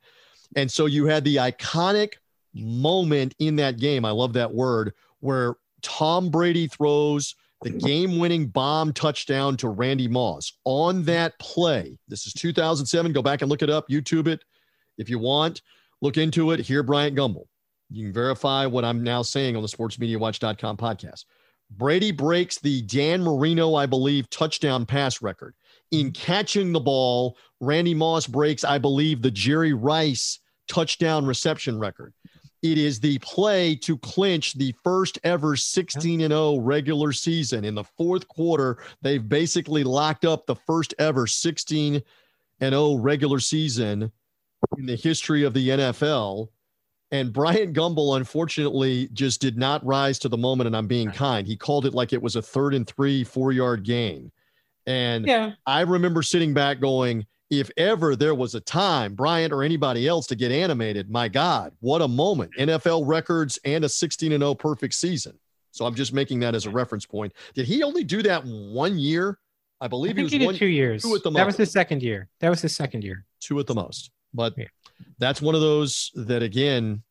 [0.56, 2.14] And so you had the iconic
[2.54, 4.04] moment in that game.
[4.04, 10.08] I love that word where Tom Brady throws the game winning bomb touchdown to Randy
[10.08, 10.52] Moss.
[10.64, 13.12] On that play, this is 2007.
[13.12, 14.44] Go back and look it up, YouTube it
[14.98, 15.62] if you want.
[16.00, 16.60] Look into it.
[16.60, 17.46] Hear Bryant Gumbel.
[17.90, 21.24] You can verify what I'm now saying on the sportsmediawatch.com podcast.
[21.70, 25.54] Brady breaks the Dan Marino, I believe, touchdown pass record.
[25.90, 32.14] In catching the ball, Randy Moss breaks, I believe, the Jerry Rice touchdown reception record
[32.62, 37.64] It is the play to clinch the first ever 16 and 0 regular season.
[37.64, 42.00] In the fourth quarter, they've basically locked up the first ever 16
[42.60, 44.12] and 0 regular season
[44.78, 46.48] in the history of the NFL.
[47.10, 50.68] And Bryant Gumbel, unfortunately, just did not rise to the moment.
[50.68, 51.46] And I'm being kind.
[51.46, 54.30] He called it like it was a third and three, four yard gain.
[54.86, 55.52] And yeah.
[55.66, 60.26] I remember sitting back going, if ever there was a time, Bryant or anybody else
[60.28, 62.50] to get animated, my God, what a moment.
[62.58, 65.38] NFL records and a 16 and 0 perfect season.
[65.70, 67.34] So I'm just making that as a reference point.
[67.52, 69.38] Did he only do that one year?
[69.82, 71.02] I believe I he was he one, two years.
[71.02, 71.38] Two at the most.
[71.38, 72.28] that was his second year.
[72.40, 73.26] That was his second year.
[73.40, 74.10] Two at the most.
[74.32, 74.64] But yeah.
[75.18, 77.02] that's one of those that again,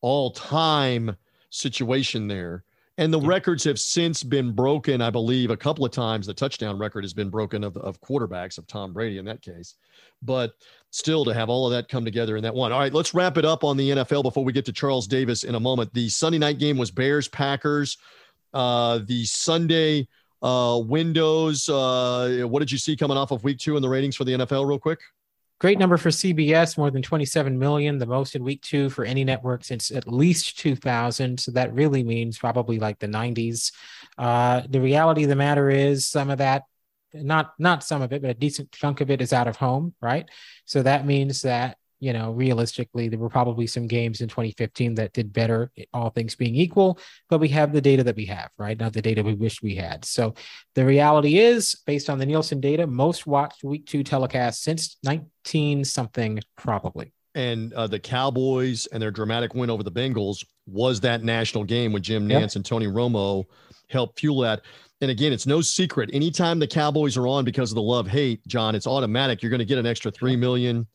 [0.00, 1.16] all time
[1.50, 2.64] situation there
[2.96, 6.26] and the records have since been broken, I believe, a couple of times.
[6.26, 9.74] The touchdown record has been broken of, of quarterbacks of Tom Brady in that case.
[10.22, 10.52] But
[10.90, 12.70] still, to have all of that come together in that one.
[12.70, 15.42] All right, let's wrap it up on the NFL before we get to Charles Davis
[15.42, 15.92] in a moment.
[15.92, 17.98] The Sunday night game was Bears Packers.
[18.52, 20.06] Uh, the Sunday
[20.40, 21.68] uh, windows.
[21.68, 24.32] Uh, what did you see coming off of week two in the ratings for the
[24.32, 25.00] NFL, real quick?
[25.60, 29.24] Great number for CBS, more than 27 million, the most in week two for any
[29.24, 31.38] network since at least 2000.
[31.38, 33.72] So that really means probably like the 90s.
[34.18, 36.64] Uh, the reality of the matter is some of that,
[37.14, 39.94] not not some of it, but a decent chunk of it is out of home,
[40.02, 40.28] right?
[40.64, 45.14] So that means that you know, realistically, there were probably some games in 2015 that
[45.14, 46.98] did better, all things being equal,
[47.30, 48.78] but we have the data that we have, right?
[48.78, 50.04] Not the data we wish we had.
[50.04, 50.34] So
[50.74, 55.82] the reality is, based on the Nielsen data, most watched week two telecast since 19
[55.86, 57.14] something, probably.
[57.34, 61.90] And uh, the Cowboys and their dramatic win over the Bengals was that national game
[61.94, 62.56] when Jim Nantz yep.
[62.56, 63.46] and Tony Romo
[63.88, 64.60] helped fuel that.
[65.00, 66.10] And again, it's no secret.
[66.12, 69.42] Anytime the Cowboys are on because of the love hate, John, it's automatic.
[69.42, 70.86] You're going to get an extra three million,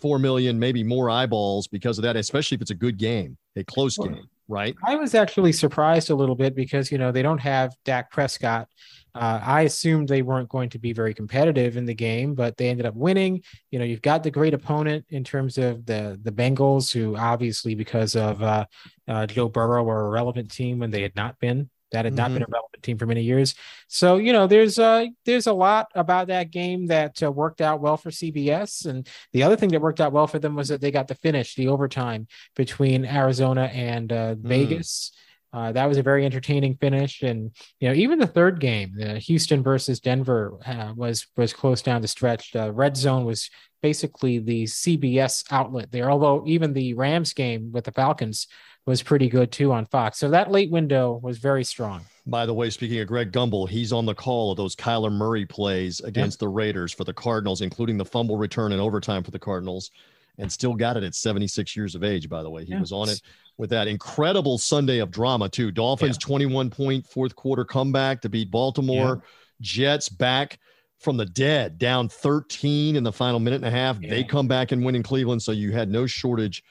[0.00, 3.64] four million, maybe more eyeballs because of that, especially if it's a good game, a
[3.64, 4.74] close game, right?
[4.84, 8.68] I was actually surprised a little bit because you know they don't have Dak Prescott.
[9.14, 12.70] Uh, I assumed they weren't going to be very competitive in the game, but they
[12.70, 13.42] ended up winning.
[13.70, 17.74] You know, you've got the great opponent in terms of the the Bengals, who obviously
[17.74, 18.64] because of uh,
[19.06, 22.26] uh, Joe Burrow were a relevant team when they had not been that had not
[22.26, 22.34] mm-hmm.
[22.34, 23.54] been a relevant team for many years.
[23.88, 27.80] So you know, there's uh there's a lot about that game that uh, worked out
[27.80, 30.80] well for CBS, and the other thing that worked out well for them was that
[30.80, 32.26] they got the finish, the overtime
[32.56, 34.42] between Arizona and uh, mm.
[34.42, 35.12] Vegas.
[35.54, 39.18] Uh, that was a very entertaining finish, and you know even the third game, the
[39.18, 42.56] Houston versus Denver, uh, was was close down the stretch.
[42.56, 43.50] Uh, Red Zone was
[43.82, 46.10] basically the CBS outlet there.
[46.10, 48.46] Although even the Rams game with the Falcons
[48.86, 50.18] was pretty good too on Fox.
[50.18, 52.02] So that late window was very strong.
[52.26, 55.46] By the way, speaking of Greg Gumbel, he's on the call of those Kyler Murray
[55.46, 59.38] plays against the Raiders for the Cardinals, including the fumble return and overtime for the
[59.38, 59.90] Cardinals,
[60.38, 62.64] and still got it at 76 years of age, by the way.
[62.64, 62.80] He yeah.
[62.80, 63.20] was on it
[63.58, 65.70] with that incredible Sunday of drama, too.
[65.70, 66.26] Dolphins yeah.
[66.26, 69.22] 21 point fourth quarter comeback to beat Baltimore.
[69.60, 70.58] Jets back
[70.98, 74.00] from the dead, down 13 in the final minute and a half.
[74.00, 75.42] They come back and win in Cleveland.
[75.42, 76.62] So you had no shortage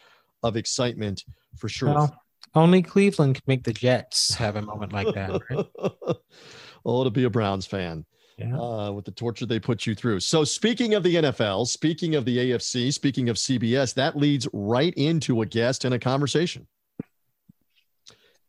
[0.43, 1.25] of excitement
[1.57, 1.89] for sure.
[1.89, 2.21] Well,
[2.53, 5.41] only Cleveland can make the Jets have a moment like that.
[5.49, 5.65] Right?
[6.85, 8.05] oh, to be a Browns fan.
[8.37, 8.57] Yeah.
[8.57, 10.19] Uh, with the torture they put you through.
[10.21, 14.93] So, speaking of the NFL, speaking of the AFC, speaking of CBS, that leads right
[14.95, 16.65] into a guest and a conversation.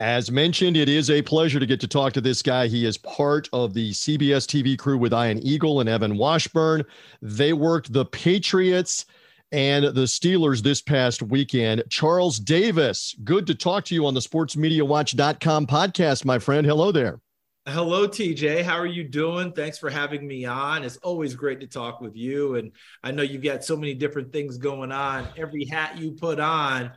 [0.01, 2.67] As mentioned, it is a pleasure to get to talk to this guy.
[2.67, 6.85] He is part of the CBS TV crew with Ian Eagle and Evan Washburn.
[7.21, 9.05] They worked the Patriots
[9.53, 11.85] and the Steelers this past weekend.
[11.89, 16.67] Charles Davis, good to talk to you on the sportsmediawatch.com podcast, my friend.
[16.67, 17.21] Hello there.
[17.67, 18.63] Hello, TJ.
[18.65, 19.53] How are you doing?
[19.53, 20.83] Thanks for having me on.
[20.83, 22.57] It's always great to talk with you.
[22.57, 22.73] And
[23.05, 25.29] I know you've got so many different things going on.
[25.37, 26.91] Every hat you put on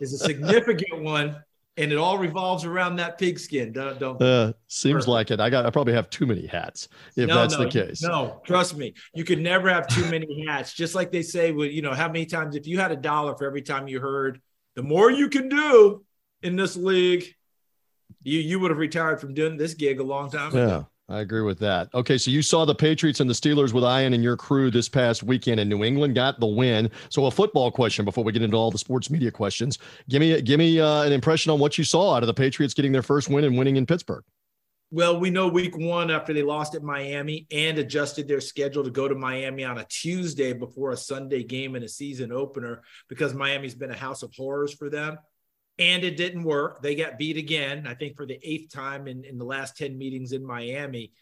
[0.00, 1.36] is a significant one
[1.76, 3.72] and it all revolves around that pigskin.
[3.72, 5.40] Don't, don't uh, seems like it.
[5.40, 8.02] I got I probably have too many hats if no, that's no, the case.
[8.02, 10.74] No, trust me, you could never have too many hats.
[10.74, 13.36] Just like they say, well, you know, how many times if you had a dollar
[13.36, 14.40] for every time you heard,
[14.74, 16.04] the more you can do
[16.42, 17.24] in this league,
[18.22, 20.88] you you would have retired from doing this gig a long time ago.
[21.08, 21.88] I agree with that.
[21.94, 24.88] Okay, so you saw the Patriots and the Steelers with Ian and your crew this
[24.88, 26.90] past weekend, and New England got the win.
[27.10, 29.78] So, a football question before we get into all the sports media questions.
[30.08, 32.72] Give me, give me uh, an impression on what you saw out of the Patriots
[32.72, 34.24] getting their first win and winning in Pittsburgh.
[34.90, 38.90] Well, we know week one after they lost at Miami and adjusted their schedule to
[38.90, 43.32] go to Miami on a Tuesday before a Sunday game and a season opener because
[43.32, 45.16] Miami's been a house of horrors for them
[45.78, 46.82] and it didn't work.
[46.82, 49.96] They got beat again, I think for the eighth time in, in the last 10
[49.96, 51.12] meetings in Miami.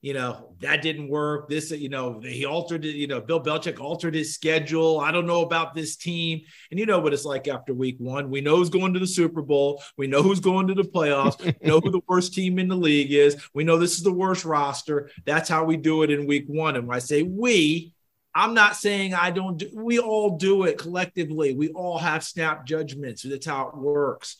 [0.00, 1.48] you know, that didn't work.
[1.48, 5.00] This, you know, he altered it, you know, Bill Belichick altered his schedule.
[5.00, 6.42] I don't know about this team.
[6.70, 8.30] And you know what it's like after week one.
[8.30, 9.82] We know who's going to the Super Bowl.
[9.96, 11.44] We know who's going to the playoffs.
[11.44, 13.42] we know who the worst team in the league is.
[13.54, 15.10] We know this is the worst roster.
[15.26, 16.76] That's how we do it in week one.
[16.76, 17.92] And when I say we,
[18.34, 21.54] I'm not saying I don't do, we all do it collectively.
[21.54, 23.22] We all have snap judgments.
[23.22, 24.36] That's how it works.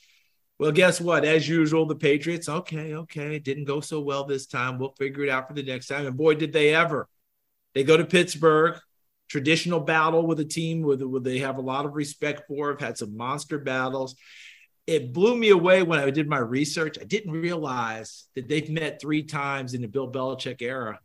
[0.58, 1.24] Well, guess what?
[1.24, 4.78] As usual, the Patriots, okay, okay, didn't go so well this time.
[4.78, 6.06] We'll figure it out for the next time.
[6.06, 7.08] And boy, did they ever.
[7.74, 8.76] They go to Pittsburgh,
[9.28, 12.80] traditional battle with a team with, with they have a lot of respect for, have
[12.80, 14.16] had some monster battles.
[14.86, 16.98] It blew me away when I did my research.
[17.00, 20.98] I didn't realize that they've met three times in the Bill Belichick era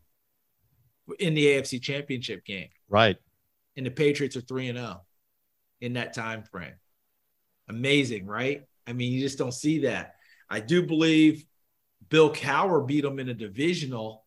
[1.20, 2.70] in the AFC championship game.
[2.90, 3.18] Right.
[3.76, 5.02] And the Patriots are 3 and 0
[5.82, 6.76] in that time frame.
[7.70, 8.66] Amazing, right?
[8.88, 10.16] I mean, you just don't see that.
[10.50, 11.46] I do believe
[12.10, 14.24] Bill Cowher beat them in a divisional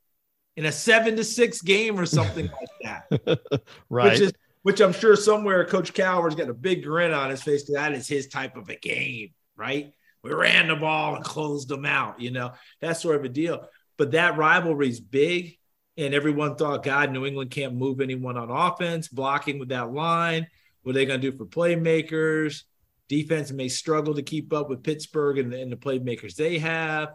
[0.57, 3.41] in a seven to six game or something like that.
[3.89, 4.13] right.
[4.13, 7.63] Which, is, which I'm sure somewhere Coach Cowher's got a big grin on his face
[7.63, 9.93] because that is his type of a game, right?
[10.23, 13.69] We ran the ball and closed them out, you know, that sort of a deal.
[13.97, 15.59] But that rivalry is big.
[15.97, 20.47] And everyone thought, God, New England can't move anyone on offense, blocking with that line.
[20.83, 22.63] What are they going to do for playmakers?
[23.09, 27.11] Defense may struggle to keep up with Pittsburgh and the, and the playmakers they have.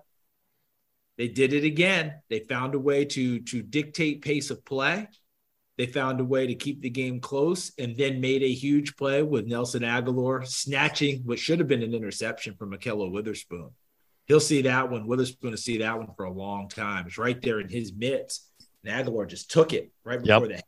[1.17, 2.15] They did it again.
[2.29, 5.07] They found a way to to dictate pace of play.
[5.77, 9.23] They found a way to keep the game close and then made a huge play
[9.23, 13.71] with Nelson Agholor snatching what should have been an interception from Ahkello Witherspoon.
[14.25, 15.07] He'll see that one.
[15.07, 17.07] Witherspoon will see that one for a long time.
[17.07, 18.50] It's right there in his midst.
[18.83, 20.57] And Agholor just took it right before yep.
[20.57, 20.63] the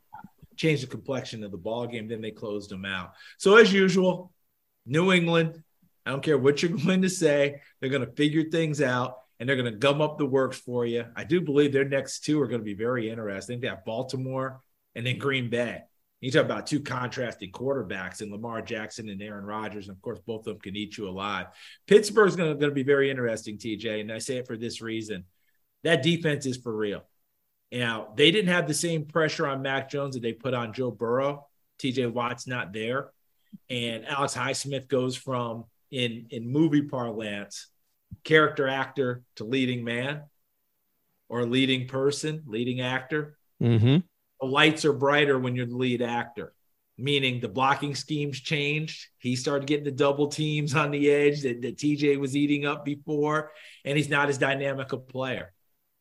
[0.55, 2.07] changed the complexion of the ball game.
[2.07, 3.13] Then they closed them out.
[3.37, 4.31] So as usual,
[4.85, 5.61] New England,
[6.05, 9.47] I don't care what you're going to say, they're going to figure things out and
[9.47, 11.05] they're going to gum up the works for you.
[11.15, 13.59] I do believe their next two are going to be very interesting.
[13.59, 14.61] They have Baltimore
[14.95, 15.81] and then Green Bay.
[16.21, 19.89] You talk about two contrasting quarterbacks in Lamar Jackson and Aaron Rodgers.
[19.89, 21.47] And of course, both of them can eat you alive.
[21.85, 23.99] Pittsburgh's going to, going to be very interesting, TJ.
[23.99, 25.25] And I say it for this reason
[25.83, 27.03] that defense is for real.
[27.73, 30.91] Now, they didn't have the same pressure on Mac Jones that they put on Joe
[30.91, 31.47] Burrow.
[31.79, 33.09] TJ Watt's not there
[33.69, 37.67] and Alex Highsmith goes from in in movie parlance
[38.23, 40.23] character actor to leading man
[41.29, 43.37] or leading person, leading actor.
[43.61, 43.97] Mm-hmm.
[44.41, 46.53] The lights are brighter when you're the lead actor,
[46.97, 49.07] meaning the blocking schemes changed.
[49.17, 52.85] He started getting the double teams on the edge that, that TJ was eating up
[52.85, 53.51] before,
[53.85, 55.52] and he's not as dynamic a player.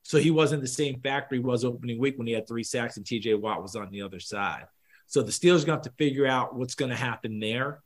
[0.02, 2.96] So he wasn't the same factor he was opening week when he had three sacks
[2.96, 4.64] and TJ Watt was on the other side.
[5.06, 7.82] So the Steelers are going to have to figure out what's going to happen there.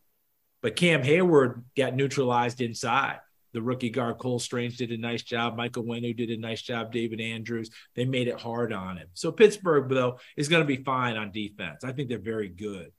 [0.62, 3.18] But Cam Heyward got neutralized inside.
[3.52, 5.56] The rookie guard Cole Strange did a nice job.
[5.56, 6.92] Michael Onwenu did a nice job.
[6.92, 7.70] David Andrews.
[7.94, 9.08] They made it hard on him.
[9.14, 11.82] So Pittsburgh, though, is going to be fine on defense.
[11.82, 12.92] I think they're very good.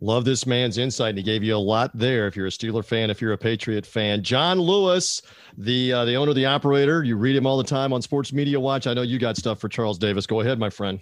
[0.00, 1.10] Love this man's insight.
[1.10, 2.26] And he gave you a lot there.
[2.26, 5.22] If you're a Steeler fan, if you're a Patriot fan, John Lewis,
[5.56, 7.02] the uh, the owner, the operator.
[7.02, 8.86] You read him all the time on Sports Media Watch.
[8.86, 10.26] I know you got stuff for Charles Davis.
[10.26, 11.00] Go ahead, my friend.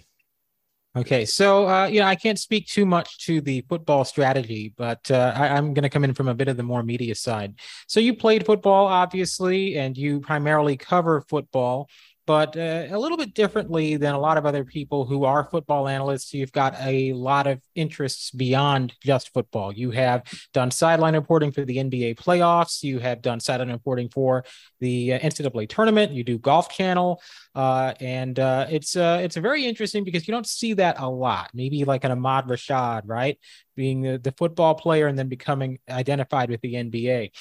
[0.93, 5.09] Okay, so uh, you know I can't speak too much to the football strategy, but
[5.09, 7.55] uh, I, am going to come in from a bit of the more media side.
[7.87, 11.87] So you played football, obviously, and you primarily cover football
[12.31, 15.89] but uh, a little bit differently than a lot of other people who are football
[15.89, 16.33] analysts.
[16.33, 19.73] You've got a lot of interests beyond just football.
[19.73, 22.83] You have done sideline reporting for the NBA playoffs.
[22.83, 24.45] You have done sideline reporting for
[24.79, 26.13] the uh, NCAA tournament.
[26.13, 27.21] You do Golf Channel,
[27.53, 31.49] uh, and uh, it's uh, it's very interesting because you don't see that a lot.
[31.53, 33.37] Maybe like an Ahmad Rashad, right?
[33.75, 37.31] Being the, the football player and then becoming identified with the NBA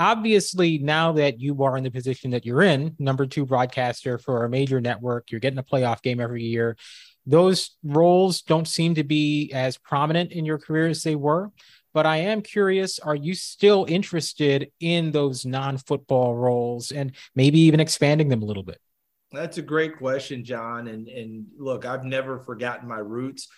[0.00, 4.44] obviously now that you are in the position that you're in number two broadcaster for
[4.44, 6.76] a major network you're getting a playoff game every year
[7.26, 11.50] those roles don't seem to be as prominent in your career as they were.
[11.92, 17.80] But i am curious are you still interested in those non-football roles and maybe even
[17.80, 18.78] expanding them a little bit?
[19.32, 20.86] That's a great question john.
[20.88, 23.48] And and look i've never forgotten my roots.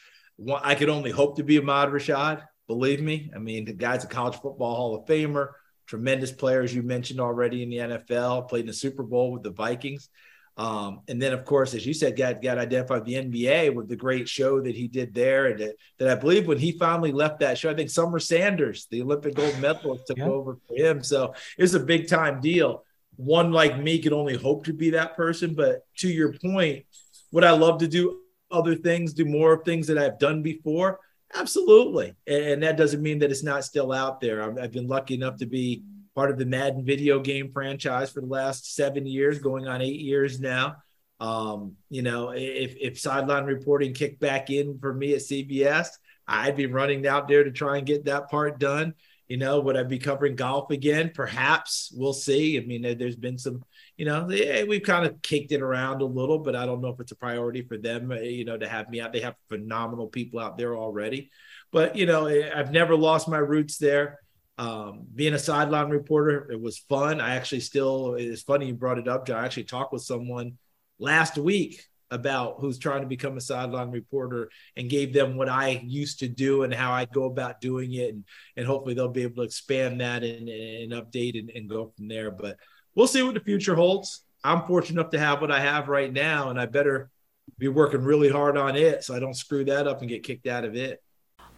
[0.63, 3.31] I could only hope to be a ahmad rashad believe me.
[3.35, 5.49] I mean the guy's a college football hall of famer
[5.93, 9.43] tremendous player, as you mentioned already in the NFL, played in the Super Bowl with
[9.43, 10.09] the Vikings.
[10.57, 13.97] Um, and then, of course, as you said, got got identified the NBA with the
[13.97, 17.41] great show that he did there, and that, that I believe when he finally left
[17.41, 20.25] that show, I think Summer Sanders, the Olympic gold medalist, took yeah.
[20.25, 21.03] over for him.
[21.03, 22.85] So it's a big time deal.
[23.17, 26.87] One like me could only hope to be that person, but to your point,
[27.33, 31.01] would I love to do other things, do more of things that I've done before?
[31.35, 32.15] Absolutely.
[32.27, 34.43] And that doesn't mean that it's not still out there.
[34.59, 35.83] I've been lucky enough to be
[36.15, 40.01] part of the Madden video game franchise for the last seven years, going on eight
[40.01, 40.77] years now.
[41.21, 45.89] Um, you know, if if sideline reporting kicked back in for me at CBS,
[46.27, 48.95] I'd be running out there to try and get that part done.
[49.29, 51.13] You know, would I be covering golf again?
[51.15, 52.59] Perhaps we'll see.
[52.59, 53.65] I mean, there's been some,
[53.97, 57.01] you know, we've kind of kicked it around a little, but I don't know if
[57.01, 59.13] it's a priority for them, uh, you know, to have me out.
[59.13, 61.31] They have phenomenal people out there already.
[61.71, 64.19] But, you know, I've never lost my roots there.
[64.59, 67.21] Um, being a sideline reporter, it was fun.
[67.21, 69.43] I actually still, it's funny you brought it up, John.
[69.43, 70.59] I actually talked with someone
[70.99, 75.83] last week about who's trying to become a sideline reporter and gave them what I
[75.83, 78.11] used to do and how I go about doing it.
[78.11, 78.25] And,
[78.57, 82.09] and hopefully they'll be able to expand that and, and update and, and go from
[82.09, 82.31] there.
[82.31, 82.59] But
[82.95, 84.25] we'll see what the future holds.
[84.45, 87.11] I'm fortunate enough to have what I have right now, and I better
[87.59, 90.47] be working really hard on it so I don't screw that up and get kicked
[90.47, 91.03] out of it.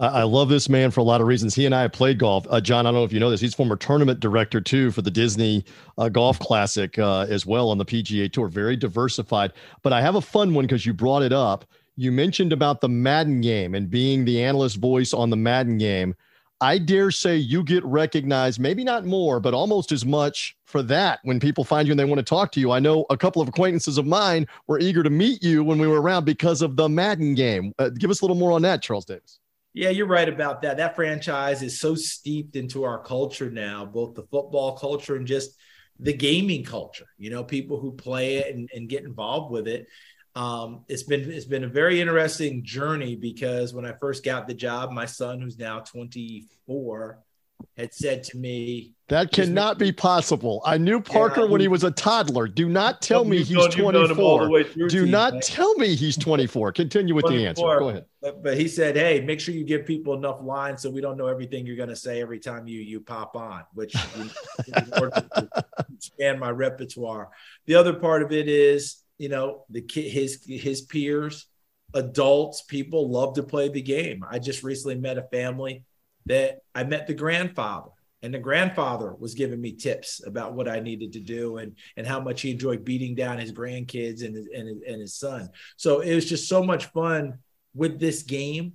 [0.00, 1.54] I love this man for a lot of reasons.
[1.54, 2.46] He and I have played golf.
[2.48, 3.42] Uh, John, I don't know if you know this.
[3.42, 5.64] He's former tournament director too for the Disney
[5.98, 8.48] uh, Golf Classic uh, as well on the PGA Tour.
[8.48, 9.52] Very diversified.
[9.82, 11.66] But I have a fun one because you brought it up.
[11.96, 16.14] You mentioned about the Madden game and being the analyst voice on the Madden game.
[16.62, 21.18] I dare say you get recognized, maybe not more, but almost as much for that
[21.24, 22.70] when people find you and they want to talk to you.
[22.70, 25.88] I know a couple of acquaintances of mine were eager to meet you when we
[25.88, 27.74] were around because of the Madden game.
[27.78, 29.40] Uh, give us a little more on that, Charles Davis.
[29.74, 30.76] Yeah, you're right about that.
[30.76, 35.56] That franchise is so steeped into our culture now, both the football culture and just
[35.98, 37.06] the gaming culture.
[37.16, 39.86] You know, people who play it and, and get involved with it.
[40.34, 44.54] Um, it's been it's been a very interesting journey because when I first got the
[44.54, 47.18] job, my son, who's now 24,
[47.76, 51.84] had said to me, "That cannot be possible." I knew Parker yeah, when he was
[51.84, 52.48] a toddler.
[52.48, 54.62] Do not tell me he's 24.
[54.88, 55.42] Do not right?
[55.42, 56.72] tell me he's 24.
[56.72, 57.78] Continue with 24, the answer.
[57.78, 58.04] Go ahead.
[58.20, 61.16] But, but, he said, "Hey, make sure you give people enough lines so we don't
[61.16, 63.94] know everything you're going to say every time you you pop on." Which
[65.94, 67.30] expand my repertoire.
[67.66, 71.46] The other part of it is, you know, the kid, his his peers,
[71.94, 74.24] adults, people love to play the game.
[74.28, 75.84] I just recently met a family
[76.26, 77.90] that I met the grandfather
[78.22, 82.06] and the grandfather was giving me tips about what I needed to do and and
[82.06, 85.50] how much he enjoyed beating down his grandkids and his, and his, and his son.
[85.76, 87.38] So it was just so much fun
[87.74, 88.74] with this game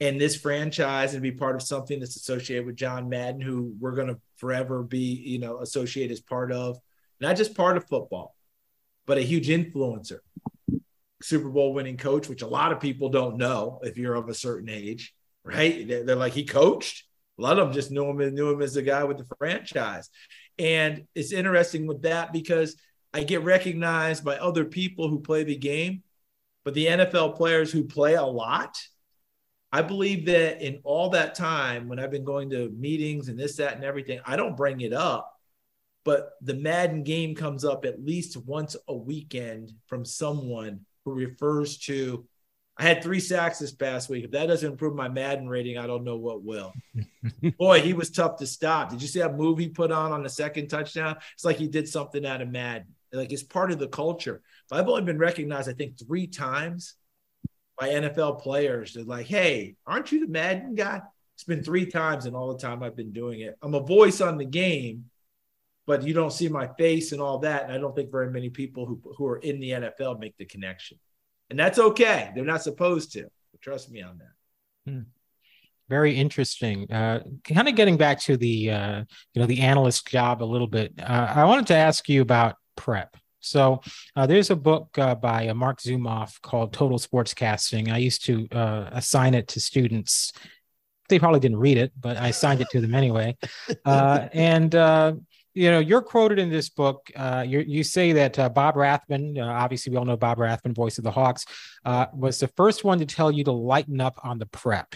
[0.00, 3.94] and this franchise and be part of something that's associated with John Madden, who we're
[3.94, 6.78] going to forever be, you know, associated as part of.
[7.20, 8.36] Not just part of football,
[9.06, 10.20] but a huge influencer,
[11.20, 14.34] Super Bowl winning coach, which a lot of people don't know if you're of a
[14.34, 15.14] certain age
[15.48, 15.88] right?
[15.88, 17.04] They're, like, he coached.
[17.38, 20.10] A lot of them just knew him knew him as the guy with the franchise.
[20.58, 22.76] And it's interesting with that because
[23.14, 26.02] I get recognized by other people who play the game,
[26.64, 28.76] but the NFL players who play a lot,
[29.72, 33.56] I believe that in all that time when I've been going to meetings and this,
[33.56, 35.32] that, and everything, I don't bring it up,
[36.04, 41.78] but the Madden game comes up at least once a weekend from someone who refers
[41.78, 42.26] to
[42.78, 44.24] I had three sacks this past week.
[44.24, 46.72] If that doesn't improve my Madden rating, I don't know what will.
[47.58, 48.90] Boy, he was tough to stop.
[48.90, 51.16] Did you see that move he put on on the second touchdown?
[51.34, 52.94] It's like he did something out of Madden.
[53.12, 54.42] Like it's part of the culture.
[54.70, 56.94] But I've only been recognized, I think, three times
[57.76, 58.94] by NFL players.
[58.94, 61.00] They're like, "Hey, aren't you the Madden guy?"
[61.34, 63.56] It's been three times in all the time I've been doing it.
[63.62, 65.06] I'm a voice on the game,
[65.86, 67.64] but you don't see my face and all that.
[67.64, 70.44] And I don't think very many people who who are in the NFL make the
[70.44, 70.98] connection
[71.50, 72.30] and that's okay.
[72.34, 73.28] They're not supposed to.
[73.60, 74.90] Trust me on that.
[74.90, 75.00] Hmm.
[75.88, 76.90] Very interesting.
[76.92, 80.66] Uh, kind of getting back to the uh, you know the analyst job a little
[80.66, 80.92] bit.
[80.98, 83.16] Uh, I wanted to ask you about prep.
[83.40, 83.80] So
[84.16, 87.90] uh, there's a book uh, by uh, Marc Zumoff called Total Sportscasting.
[87.90, 90.32] I used to uh, assign it to students.
[91.08, 93.36] They probably didn't read it, but I assigned it to them anyway.
[93.84, 95.14] Uh, and uh,
[95.58, 97.10] you know, you're quoted in this book.
[97.16, 100.98] Uh, you say that uh, Bob Rathbun, uh, obviously we all know Bob Rathbun, voice
[100.98, 101.44] of the Hawks,
[101.84, 104.94] uh, was the first one to tell you to lighten up on the prep.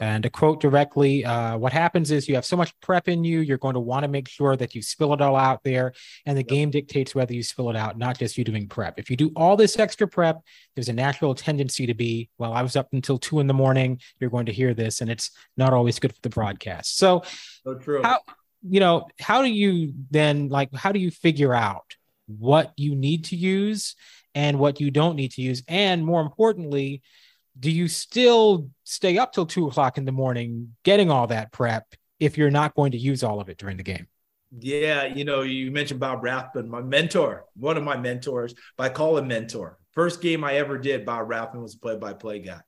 [0.00, 3.40] And to quote directly, uh, what happens is you have so much prep in you,
[3.40, 5.92] you're going to want to make sure that you spill it all out there.
[6.26, 8.98] And the game dictates whether you spill it out, not just you doing prep.
[8.98, 10.40] If you do all this extra prep,
[10.74, 14.00] there's a natural tendency to be, well, I was up until two in the morning.
[14.18, 16.98] You're going to hear this, and it's not always good for the broadcast.
[16.98, 17.22] So,
[17.62, 18.02] so true.
[18.02, 18.18] How,
[18.68, 21.94] you know, how do you then, like, how do you figure out
[22.26, 23.94] what you need to use
[24.34, 25.62] and what you don't need to use?
[25.68, 27.02] And more importantly,
[27.58, 31.86] do you still stay up till two o'clock in the morning getting all that prep
[32.18, 34.06] if you're not going to use all of it during the game?
[34.58, 38.94] Yeah, you know, you mentioned Bob Rathbun, my mentor, one of my mentors, but I
[38.94, 39.78] call him mentor.
[39.92, 42.60] First game I ever did, Bob Rathbun was a play-by-play guy.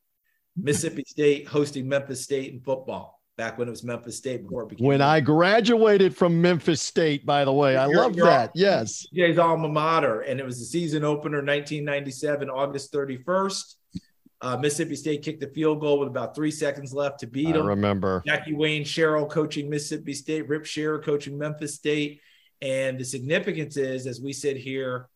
[0.57, 4.71] Mississippi State hosting Memphis State in football back when it was Memphis State before it
[4.71, 4.87] became.
[4.87, 8.53] When I graduated from Memphis State, by the way, I love that.
[8.55, 13.75] Yes, Jay's alma mater, and it was the season opener, 1997, August 31st.
[14.43, 17.63] Uh, Mississippi State kicked the field goal with about three seconds left to beat them.
[17.63, 22.21] I remember Jackie Wayne Sherrill coaching Mississippi State, Rip Scherer coaching Memphis State.
[22.63, 25.09] And the significance is, as we sit here,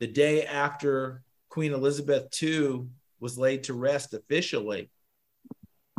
[0.00, 2.86] the day after Queen Elizabeth II
[3.20, 4.90] was laid to rest officially,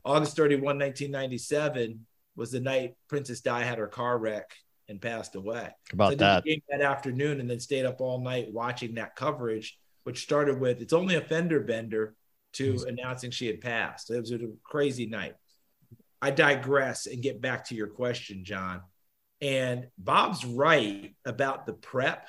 [0.03, 4.51] August 31, 1997, was the night Princess Di had her car wreck
[4.87, 5.69] and passed away.
[5.93, 6.43] About so that.
[6.69, 10.93] that afternoon and then stayed up all night watching that coverage, which started with it's
[10.93, 12.15] only a fender bender
[12.53, 12.89] to mm-hmm.
[12.89, 14.11] announcing she had passed.
[14.11, 15.35] It was a crazy night.
[16.21, 18.81] I digress and get back to your question, John.
[19.41, 22.27] And Bob's right about the prep.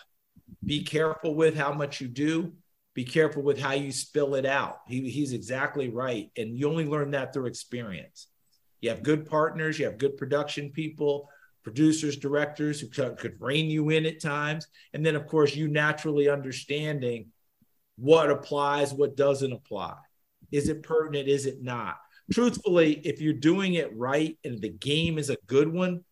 [0.65, 2.53] Be careful with how much you do.
[2.95, 4.81] Be careful with how you spill it out.
[4.87, 6.31] He, he's exactly right.
[6.37, 8.29] And you only learn that through experience.
[8.81, 11.29] You have good partners, you have good production people,
[11.63, 14.67] producers, directors who could rein you in at times.
[14.93, 17.27] And then, of course, you naturally understanding
[17.97, 19.95] what applies, what doesn't apply.
[20.51, 21.29] Is it pertinent?
[21.29, 21.97] Is it not?
[22.33, 26.05] Truthfully, if you're doing it right and the game is a good one,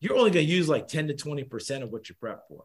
[0.00, 2.64] you're only going to use like 10 to 20% of what you prep for.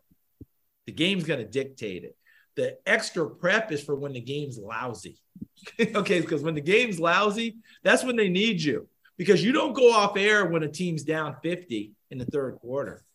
[0.87, 2.15] The game's going to dictate it.
[2.57, 5.17] The extra prep is for when the game's lousy.
[5.79, 8.87] okay, because when the game's lousy, that's when they need you
[9.17, 13.05] because you don't go off air when a team's down 50 in the third quarter.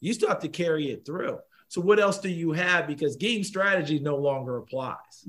[0.00, 1.38] You still have to carry it through.
[1.68, 2.86] So, what else do you have?
[2.86, 5.28] Because game strategy no longer applies.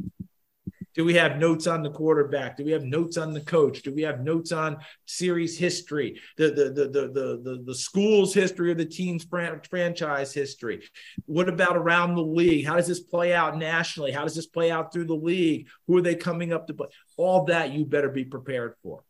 [0.96, 2.58] Do we have notes on the quarterback?
[2.58, 3.84] Do we have notes on the coach?
[3.84, 8.34] Do we have notes on series history, the the the the the, the, the school's
[8.34, 10.84] history or the team's fran- franchise history?
[11.26, 12.66] What about around the league?
[12.66, 14.12] How does this play out nationally?
[14.12, 15.68] How does this play out through the league?
[15.88, 16.88] Who are they coming up to play?
[17.18, 19.04] All that you better be prepared for.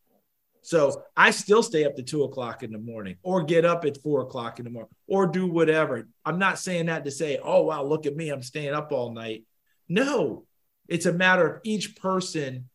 [0.61, 4.01] So I still stay up to two o'clock in the morning or get up at
[4.01, 6.07] four o'clock in the morning or do whatever.
[6.25, 8.29] I'm not saying that to say, oh, wow, look at me.
[8.29, 9.45] I'm staying up all night.
[9.87, 10.45] No,
[10.89, 12.69] it's a matter of each person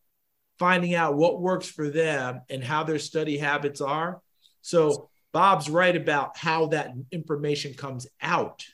[0.57, 4.21] finding out what works for them and how their study habits are.
[4.61, 8.65] So Bob's right about how that information comes out.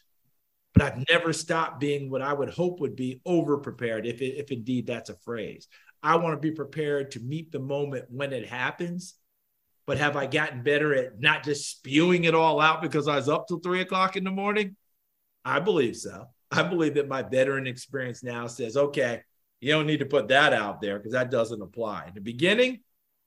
[0.73, 4.51] But I've never stopped being what I would hope would be over prepared, if, if
[4.51, 5.67] indeed that's a phrase.
[6.03, 9.15] I want to be prepared to meet the moment when it happens.
[9.87, 13.27] But have I gotten better at not just spewing it all out because I was
[13.27, 14.75] up till three o'clock in the morning?
[15.43, 16.27] I believe so.
[16.51, 19.23] I believe that my veteran experience now says, okay,
[19.61, 22.07] you don't need to put that out there because that doesn't apply.
[22.07, 22.79] In the beginning,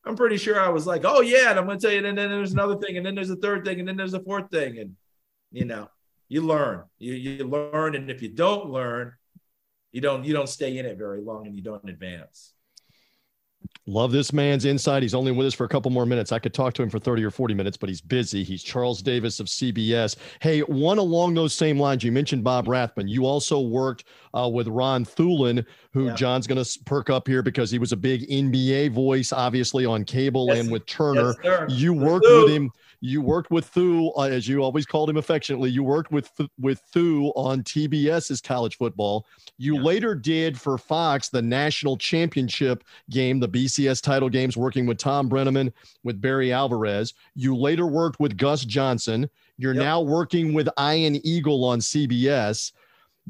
[0.05, 2.29] I'm pretty sure I was like, oh yeah, and I'm gonna tell you, and then
[2.29, 4.79] there's another thing, and then there's a third thing, and then there's a fourth thing.
[4.79, 4.97] And
[5.53, 5.89] you know,
[6.29, 6.83] you learn.
[6.99, 9.13] You you learn, and if you don't learn,
[9.93, 12.53] you don't you don't stay in it very long and you don't advance.
[13.87, 15.03] Love this man's insight.
[15.03, 16.33] He's only with us for a couple more minutes.
[16.33, 18.43] I could talk to him for 30 or 40 minutes, but he's busy.
[18.43, 20.17] He's Charles Davis of CBS.
[20.41, 23.09] Hey, one along those same lines, you mentioned Bob Rathbun.
[23.09, 26.15] You also worked uh, with Ron Thulin, who yeah.
[26.15, 30.05] John's going to perk up here because he was a big NBA voice, obviously on
[30.05, 30.61] cable yes.
[30.61, 31.35] and with Turner.
[31.45, 35.17] Yes, you worked with him you worked with Thu, uh, as you always called him
[35.17, 35.71] affectionately.
[35.71, 39.27] You worked with with Thu on TBS's college football.
[39.59, 39.83] You yeah.
[39.83, 45.29] later did for Fox the national championship game, the BCS title games, working with Tom
[45.29, 45.73] Brennaman,
[46.03, 47.15] with Barry Alvarez.
[47.35, 49.29] You later worked with Gus Johnson.
[49.57, 49.83] You're yep.
[49.83, 52.73] now working with Ian Eagle on CBS.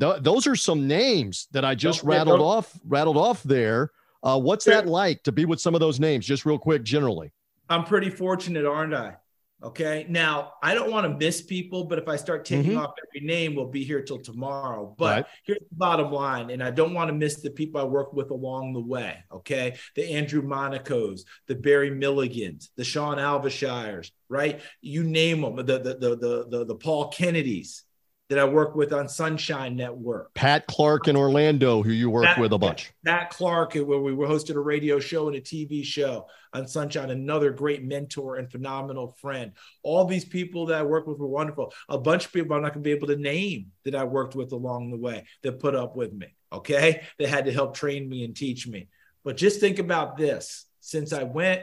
[0.01, 3.93] Th- those are some names that I just rattled off rattled off there.
[4.23, 6.25] Uh, what's that like to be with some of those names?
[6.25, 7.31] Just real quick, generally.
[7.69, 9.17] I'm pretty fortunate, aren't I?
[9.65, 10.05] Okay.
[10.11, 12.81] Now, I don't want to miss people, but if I start taking mm-hmm.
[12.81, 14.95] off every name, we'll be here till tomorrow.
[14.99, 15.27] But right.
[15.45, 18.31] here's the bottom line, and I don't want to miss the people I work with
[18.31, 19.25] along the way.
[19.33, 19.77] Okay.
[19.97, 24.61] The Andrew Monacos, the Barry Milligans, the Sean Alvashires, right?
[24.83, 27.84] You name them, the, the, the, the, the, the Paul Kennedys.
[28.31, 30.33] That I work with on Sunshine Network.
[30.35, 32.91] Pat Clark in Orlando, who you work Pat, with a bunch.
[33.05, 37.11] Pat Clark, where we were hosted a radio show and a TV show on Sunshine,
[37.11, 39.53] another great mentor and phenomenal friend.
[39.83, 41.75] All these people that I work with were wonderful.
[41.91, 44.35] A bunch of people I'm not going to be able to name that I worked
[44.35, 46.35] with along the way that put up with me.
[46.51, 47.03] Okay.
[47.19, 48.89] They had to help train me and teach me.
[49.23, 51.63] But just think about this since I went,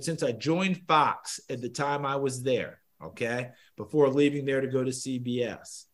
[0.00, 4.66] since I joined Fox at the time I was there, okay, before leaving there to
[4.66, 5.84] go to CBS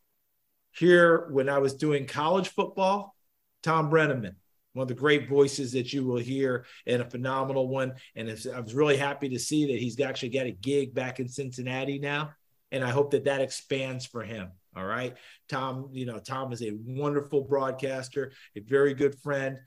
[0.77, 3.15] here when I was doing college football,
[3.63, 4.35] Tom Brennaman,
[4.73, 7.93] one of the great voices that you will hear and a phenomenal one.
[8.15, 11.27] And I was really happy to see that he's actually got a gig back in
[11.27, 12.31] Cincinnati now.
[12.71, 14.51] And I hope that that expands for him.
[14.75, 15.15] All right.
[15.49, 19.57] Tom, you know, Tom is a wonderful broadcaster, a very good friend.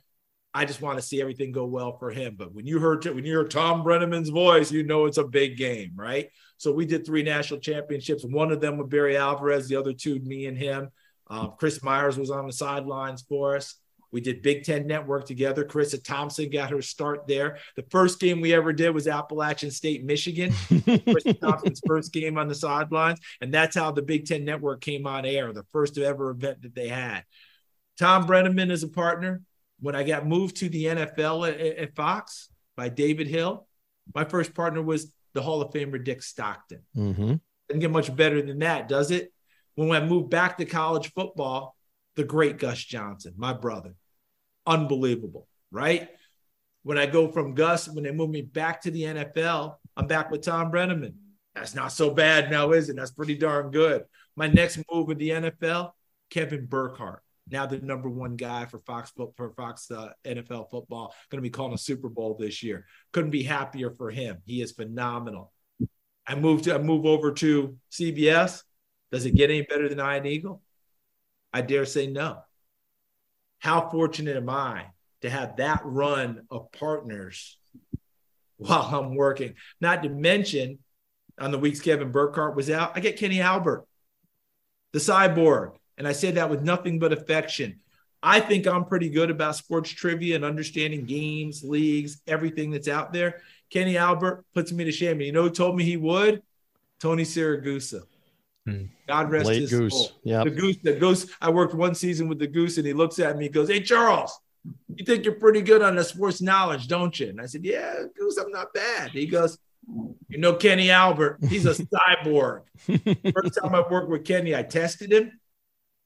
[0.53, 2.35] I just want to see everything go well for him.
[2.37, 5.57] But when you heard when you hear Tom Brennaman's voice, you know it's a big
[5.57, 6.29] game, right?
[6.57, 8.25] So we did three national championships.
[8.25, 10.91] One of them with Barry Alvarez, the other two, me and him.
[11.31, 13.77] Um, Chris Myers was on the sidelines for us.
[14.13, 15.65] We did Big Ten Network together.
[15.65, 17.59] Charissa Thompson got her start there.
[17.77, 20.51] The first game we ever did was Appalachian State, Michigan.
[20.51, 23.21] Charissa Thompson's first game on the sidelines.
[23.41, 26.75] And that's how the Big Ten Network came on air, the first ever event that
[26.75, 27.25] they had.
[27.99, 29.43] Tom Brennaman is a partner.
[29.79, 33.67] When I got moved to the NFL at, at Fox by David Hill,
[34.15, 36.81] my first partner was the Hall of Famer Dick Stockton.
[36.97, 37.35] Mm-hmm.
[37.69, 39.33] Doesn't get much better than that, does it?
[39.75, 41.77] When I moved back to college football,
[42.17, 43.95] the great Gus Johnson, my brother,
[44.67, 46.09] unbelievable, right?
[46.83, 50.31] When I go from Gus, when they move me back to the NFL, I'm back
[50.31, 51.15] with Tom Brennaman.
[51.55, 52.97] That's not so bad now, is it?
[52.97, 54.05] That's pretty darn good.
[54.37, 55.93] My next move with the NFL,
[56.31, 61.39] Kevin Burkhardt, now the number one guy for Fox for Fox uh, NFL football, going
[61.39, 62.87] to be calling a Super Bowl this year.
[63.13, 64.39] Couldn't be happier for him.
[64.45, 65.53] He is phenomenal.
[66.27, 68.63] I moved to I move over to CBS.
[69.13, 70.63] Does it get any better than Ian Eagle?
[71.53, 72.39] I dare say no.
[73.59, 74.87] How fortunate am I
[75.23, 77.59] to have that run of partners
[78.57, 79.55] while I'm working?
[79.81, 80.79] Not to mention,
[81.39, 83.87] on the weeks Kevin Burkhardt was out, I get Kenny Albert,
[84.93, 85.73] the cyborg.
[85.99, 87.81] And I say that with nothing but affection.
[88.23, 93.13] I think I'm pretty good about sports trivia and understanding games, leagues, everything that's out
[93.13, 93.41] there.
[93.71, 95.21] Kenny Albert puts me to shame.
[95.21, 96.43] You know who told me he would?
[97.01, 98.03] Tony Siragusa.
[98.71, 98.85] Hmm.
[99.09, 99.93] God rest Late his goose.
[99.93, 100.11] soul.
[100.23, 100.45] Yeah.
[100.45, 101.27] The goose, the goose.
[101.41, 103.81] I worked one season with the goose, and he looks at me, he goes, Hey,
[103.81, 104.39] Charles,
[104.95, 107.29] you think you're pretty good on the sports knowledge, don't you?
[107.29, 109.11] And I said, Yeah, goose, I'm not bad.
[109.11, 109.59] He goes,
[110.29, 111.75] You know, Kenny Albert, he's a
[112.25, 112.63] cyborg.
[112.87, 115.41] First time I worked with Kenny, I tested him,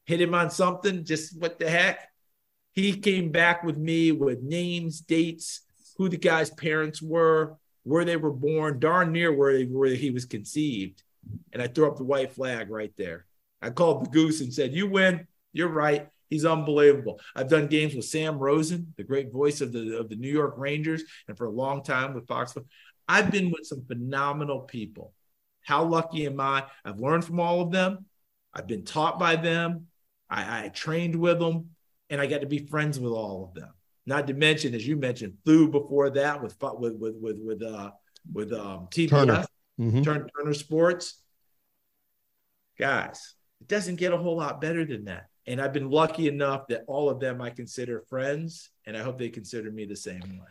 [0.06, 2.08] hit him on something, just what the heck.
[2.72, 5.60] He came back with me with names, dates,
[5.96, 10.10] who the guy's parents were, where they were born, darn near where, they, where he
[10.10, 11.02] was conceived
[11.52, 13.26] and I threw up the white flag right there.
[13.62, 15.26] I called the goose and said, You win.
[15.52, 16.08] You're right.
[16.28, 17.20] He's unbelievable.
[17.36, 20.54] I've done games with Sam Rosen, the great voice of the of the New York
[20.56, 22.56] Rangers, and for a long time with Fox.
[23.06, 25.12] I've been with some phenomenal people.
[25.62, 26.64] How lucky am I?
[26.84, 28.06] I've learned from all of them.
[28.52, 29.86] I've been taught by them.
[30.28, 31.70] I, I trained with them,
[32.10, 33.70] and I got to be friends with all of them.
[34.06, 37.92] Not to mention, as you mentioned, flew before that with with with with with uh,
[38.32, 39.10] with um, TBS.
[39.10, 39.44] Turner
[39.78, 40.02] mm-hmm.
[40.02, 41.20] Turner, Turner Sports.
[42.78, 45.28] Guys, it doesn't get a whole lot better than that.
[45.46, 49.18] And I've been lucky enough that all of them I consider friends, and I hope
[49.18, 50.48] they consider me the same way.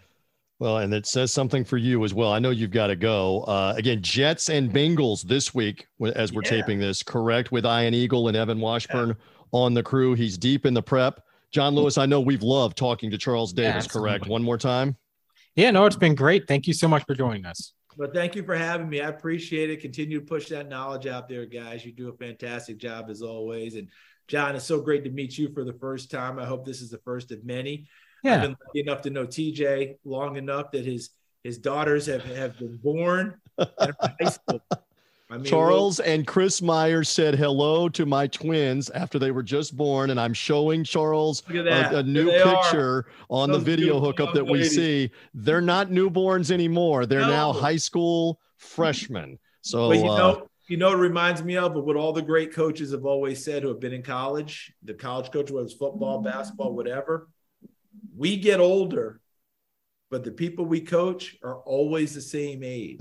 [0.60, 2.32] Well, and it says something for you as well.
[2.32, 3.42] I know you've got to go.
[3.42, 6.50] Uh, again, Jets and Bengals this week as we're yeah.
[6.50, 7.52] taping this, correct?
[7.52, 9.16] With Ian Eagle and Evan Washburn yeah.
[9.52, 10.14] on the crew.
[10.14, 11.22] He's deep in the prep.
[11.52, 14.28] John Lewis, I know we've loved talking to Charles Davis, yeah, correct?
[14.28, 14.96] One more time.
[15.56, 16.48] Yeah, no, it's been great.
[16.48, 17.74] Thank you so much for joining us.
[17.98, 19.02] But thank you for having me.
[19.02, 19.82] I appreciate it.
[19.82, 21.86] Continue to push that knowledge out there, guys.
[21.86, 23.76] You do a fantastic job as always.
[23.76, 23.88] And
[24.28, 26.40] John, it's so great to meet you for the first time.
[26.40, 27.88] I hope this is the first of many.
[28.24, 28.36] Yeah.
[28.36, 31.10] I've been lucky enough to know TJ long enough that his
[31.44, 34.62] his daughters have, have been born high school.
[35.34, 39.76] I mean, Charles and Chris Myers said hello to my twins after they were just
[39.76, 43.06] born, and I'm showing Charles a, a, new picture are.
[43.32, 44.70] on Those the video hookup that ladies.
[44.70, 45.12] we see.
[45.34, 47.30] They're not newborns anymore; they're no.
[47.30, 49.40] now high school freshmen.
[49.62, 52.54] So but you uh, know, you know, it reminds me of what all the great
[52.54, 54.72] coaches have always said who have been in college.
[54.84, 57.28] The college coach, whether it's football, basketball, whatever.
[58.16, 59.20] We get older,
[60.14, 63.00] but the people we coach are always the same age.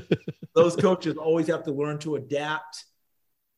[0.54, 2.82] Those coaches always have to learn to adapt,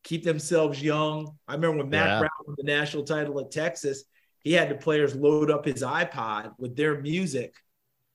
[0.02, 1.36] keep themselves young.
[1.46, 2.18] I remember when Mack yeah.
[2.18, 4.02] Brown won the national title at Texas,
[4.40, 7.54] he had the players load up his iPod with their music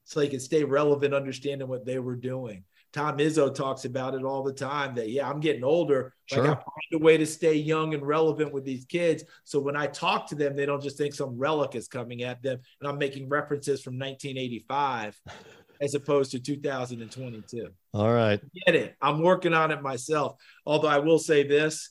[0.04, 2.66] so he could stay relevant, understanding what they were doing.
[2.94, 6.14] Tom Izzo talks about it all the time that, yeah, I'm getting older.
[6.28, 6.44] Sure.
[6.44, 9.24] Like I find a way to stay young and relevant with these kids.
[9.44, 12.42] So when I talk to them, they don't just think some relic is coming at
[12.44, 15.20] them and I'm making references from 1985
[15.82, 17.68] as opposed to 2022.
[17.96, 18.40] All right.
[18.66, 18.96] Get it.
[19.02, 20.36] I'm working on it myself.
[20.66, 21.90] Although I will say this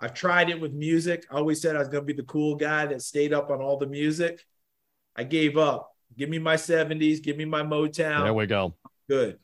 [0.00, 1.26] I've tried it with music.
[1.30, 3.60] I always said I was going to be the cool guy that stayed up on
[3.60, 4.44] all the music.
[5.16, 5.92] I gave up.
[6.16, 7.22] Give me my 70s.
[7.22, 8.22] Give me my Motown.
[8.22, 8.74] There we go.
[9.08, 9.38] Good.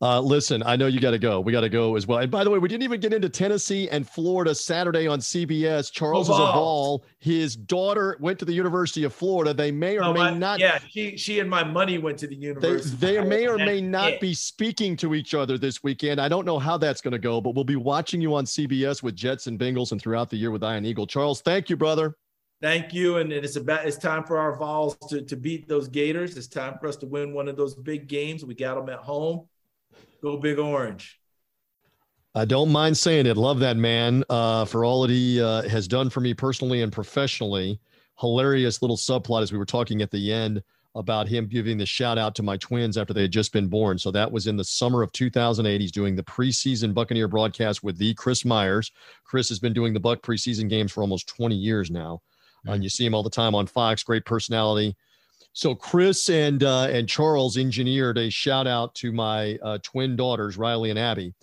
[0.00, 1.40] Uh, listen, I know you got to go.
[1.40, 2.20] We got to go as well.
[2.20, 5.90] And by the way, we didn't even get into Tennessee and Florida Saturday on CBS.
[5.90, 7.04] Charles is a ball.
[7.18, 9.52] His daughter went to the University of Florida.
[9.52, 10.60] They may or no, may my, not.
[10.60, 12.96] Yeah, she she and my money went to the university.
[12.96, 14.20] They, they may or may not it.
[14.20, 16.20] be speaking to each other this weekend.
[16.20, 19.02] I don't know how that's going to go, but we'll be watching you on CBS
[19.02, 21.08] with Jets and Bengals and throughout the year with Ian Eagle.
[21.08, 22.14] Charles, thank you, brother.
[22.62, 23.16] Thank you.
[23.16, 26.36] And it's about it's time for our Vols to, to beat those Gators.
[26.36, 28.44] It's time for us to win one of those big games.
[28.44, 29.46] We got them at home.
[30.22, 31.18] Go Big Orange.
[32.34, 33.36] I don't mind saying it.
[33.36, 36.92] Love that man uh, for all that he uh, has done for me personally and
[36.92, 37.80] professionally.
[38.20, 40.62] Hilarious little subplot as we were talking at the end
[40.94, 43.98] about him giving the shout out to my twins after they had just been born.
[43.98, 45.80] So that was in the summer of 2008.
[45.80, 48.90] He's doing the preseason Buccaneer broadcast with the Chris Myers.
[49.24, 52.20] Chris has been doing the Buck preseason games for almost 20 years now.
[52.66, 52.74] Mm-hmm.
[52.74, 54.02] and you see him all the time on Fox.
[54.02, 54.96] Great personality.
[55.52, 60.56] So Chris and uh, and Charles engineered a shout out to my uh, twin daughters,
[60.56, 61.34] Riley and Abby.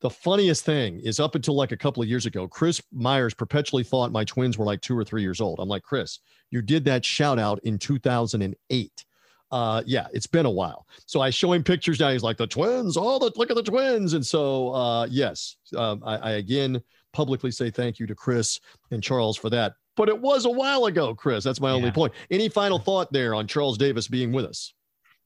[0.00, 3.82] The funniest thing is up until like a couple of years ago, Chris Myers perpetually
[3.82, 5.58] thought my twins were like two or three years old.
[5.60, 9.04] I'm like, Chris, you did that shout out in 2008.
[9.50, 10.86] Uh, yeah, it's been a while.
[11.06, 12.10] So I show him pictures now.
[12.10, 14.12] He's like, the twins, all the look at the twins.
[14.12, 18.60] And so, uh, yes, um, I, I again publicly say thank you to Chris
[18.90, 21.44] and Charles for that but it was a while ago, Chris.
[21.44, 21.76] That's my yeah.
[21.76, 22.12] only point.
[22.30, 24.72] Any final thought there on Charles Davis being with us?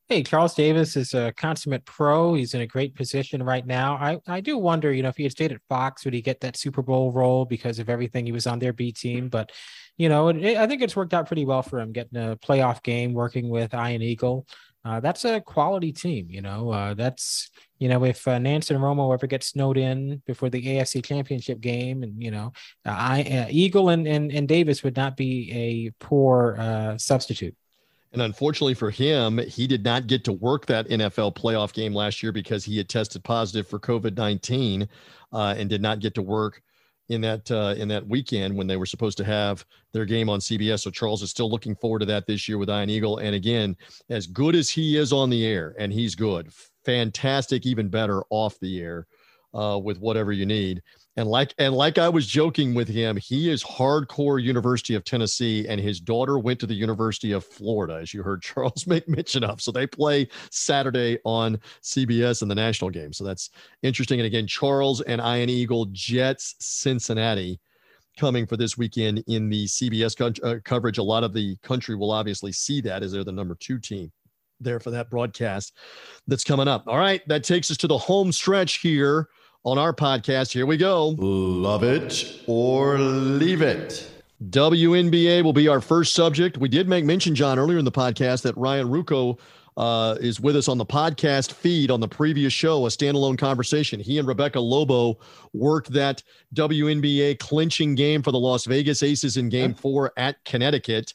[0.09, 2.33] Hey, Charles Davis is a consummate pro.
[2.33, 3.97] He's in a great position right now.
[3.97, 6.41] I, I do wonder, you know, if he had stayed at Fox, would he get
[6.41, 9.29] that Super Bowl role because of everything he was on their B team?
[9.29, 9.53] But,
[9.99, 12.83] you know, it, I think it's worked out pretty well for him getting a playoff
[12.83, 14.47] game, working with Ian Eagle.
[14.85, 16.71] Uh, that's a quality team, you know.
[16.71, 20.63] Uh, that's you know, if uh, Nance and Romo ever get snowed in before the
[20.63, 22.53] AFC Championship game, and you know,
[22.87, 27.57] uh, I uh, Eagle and, and and Davis would not be a poor uh, substitute.
[28.13, 32.23] And unfortunately for him, he did not get to work that NFL playoff game last
[32.23, 34.89] year because he had tested positive for COVID nineteen
[35.33, 36.63] uh, and did not get to work
[37.09, 40.41] in that uh, in that weekend when they were supposed to have their game on
[40.41, 40.81] CBS.
[40.81, 43.19] So Charles is still looking forward to that this year with Ian Eagle.
[43.19, 43.77] And again,
[44.11, 46.53] as good as he is on the air, and he's good,
[46.85, 49.07] fantastic, even better off the air
[49.55, 50.83] uh, with whatever you need.
[51.19, 55.67] And like and like I was joking with him, he is hardcore University of Tennessee,
[55.67, 59.43] and his daughter went to the University of Florida, as you heard Charles make mention
[59.43, 59.61] of.
[59.61, 63.13] So they play Saturday on CBS in the national game.
[63.13, 63.51] So that's
[63.83, 64.21] interesting.
[64.21, 67.59] And again, Charles and Ian Eagle, Jets, Cincinnati
[68.17, 70.99] coming for this weekend in the CBS co- uh, coverage.
[70.99, 74.13] A lot of the country will obviously see that as they're the number two team
[74.61, 75.77] there for that broadcast
[76.29, 76.85] that's coming up.
[76.87, 79.29] All right, that takes us to the home stretch here
[79.65, 80.53] on our podcast.
[80.53, 81.09] Here we go.
[81.19, 84.11] Love it or leave it.
[84.51, 86.59] WNBA will be our first subject.
[86.59, 89.39] We did make mention, John, earlier in the podcast that Ryan Ruocco
[89.77, 94.01] uh, is with us on the podcast feed on the previous show, a standalone conversation.
[94.01, 95.19] He and Rebecca Lobo
[95.53, 96.23] worked that
[96.55, 101.15] WNBA clinching game for the Las Vegas Aces in game four at Connecticut.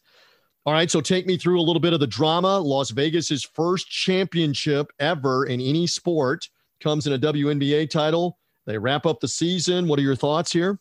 [0.66, 2.58] All right, so take me through a little bit of the drama.
[2.58, 6.48] Las Vegas's first championship ever in any sport
[6.84, 8.38] comes in a WNBA title.
[8.66, 9.88] They wrap up the season.
[9.88, 10.80] What are your thoughts here?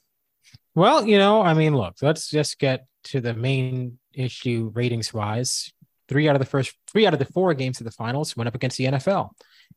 [0.74, 5.72] Well, you know, I mean, look, let's just get to the main issue ratings wise.
[6.08, 8.48] Three out of the first three out of the four games of the finals went
[8.48, 9.30] up against the NFL.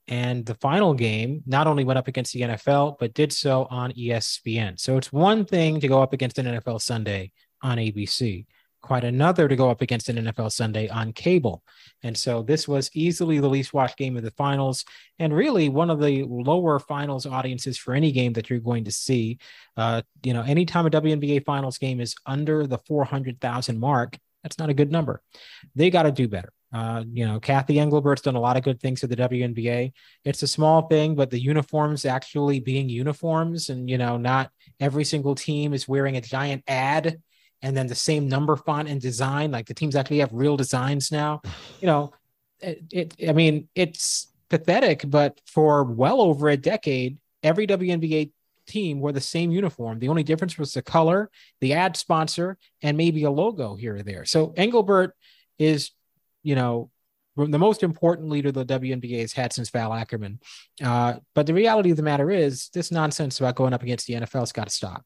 [0.08, 3.92] And the final game not only went up against the NFL, but did so on
[3.94, 4.80] ESPN.
[4.80, 8.46] So it's one thing to go up against an NFL Sunday on ABC
[8.86, 11.64] quite another to go up against an NFL Sunday on cable.
[12.04, 14.86] And so this was easily the least watched game of the finals,
[15.18, 18.92] and really one of the lower finals audiences for any game that you're going to
[18.92, 19.40] see.
[19.76, 24.70] Uh, you know, anytime a WNBA finals game is under the 400,000 mark, that's not
[24.70, 25.22] a good number.
[25.74, 26.54] They got to do better.
[26.72, 29.94] Uh, you know, Cathy Engelbert's done a lot of good things for the WNBA.
[30.26, 35.06] It's a small thing, but the uniforms actually being uniforms and, you know, not every
[35.06, 37.22] single team is wearing a giant ad
[37.66, 39.50] and then the same number font and design.
[39.50, 41.42] Like the teams actually have real designs now.
[41.82, 42.14] You know,
[42.62, 48.32] it, it I mean, it's pathetic, but for well over a decade, every WNBA
[48.66, 50.00] team wore the same uniform.
[50.00, 54.04] The only difference was the color, the ad sponsor, and maybe a logo here or
[54.04, 54.26] there.
[54.26, 55.16] So Engelbert
[55.60, 55.92] is,
[56.44, 56.90] you know,
[57.36, 60.40] the most important leader the WNBA has had since Val Ackerman.
[60.84, 64.14] Uh, but the reality of the matter is, this nonsense about going up against the
[64.14, 65.06] NFL's got to stop.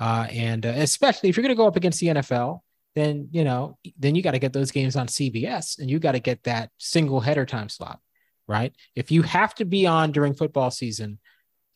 [0.00, 2.60] Uh, and uh, especially if you're going to go up against the NFL,
[2.94, 6.12] then you know, then you got to get those games on CBS, and you got
[6.12, 8.00] to get that single header time slot,
[8.48, 8.74] right?
[8.96, 11.18] If you have to be on during football season,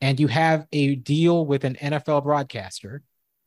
[0.01, 3.03] and you have a deal with an NFL broadcaster,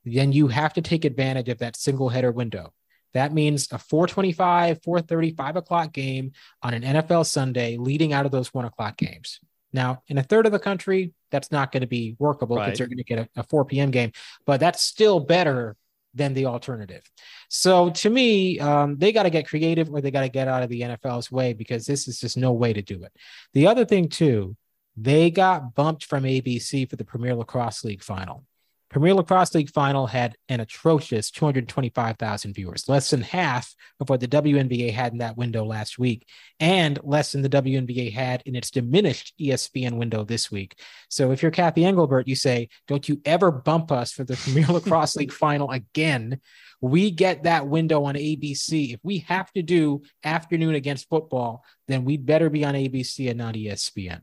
[0.05, 2.73] then you have to take advantage of that single header window.
[3.13, 8.31] That means a 425, 430, 5 o'clock game on an NFL Sunday leading out of
[8.31, 9.39] those one o'clock games.
[9.73, 12.77] Now, in a third of the country, that's not going to be workable because right.
[12.77, 13.91] they're going to get a, a 4 p.m.
[13.91, 14.11] game,
[14.45, 15.75] but that's still better
[16.13, 17.03] than the alternative.
[17.49, 20.63] So to me, um, they got to get creative or they got to get out
[20.63, 23.13] of the NFL's way because this is just no way to do it.
[23.53, 24.55] The other thing, too,
[24.95, 28.43] they got bumped from ABC for the Premier Lacrosse League final.
[28.89, 34.27] Premier Lacrosse League final had an atrocious 225,000 viewers, less than half of what the
[34.27, 36.25] WNBA had in that window last week,
[36.59, 40.79] and less than the WNBA had in its diminished ESPN window this week.
[41.09, 44.67] So if you're Cathy Engelbert, you say, Don't you ever bump us for the Premier
[44.69, 46.39] Lacrosse League final again.
[46.79, 48.93] We get that window on ABC.
[48.93, 53.37] If we have to do afternoon against football, then we'd better be on ABC and
[53.37, 54.21] not ESPN.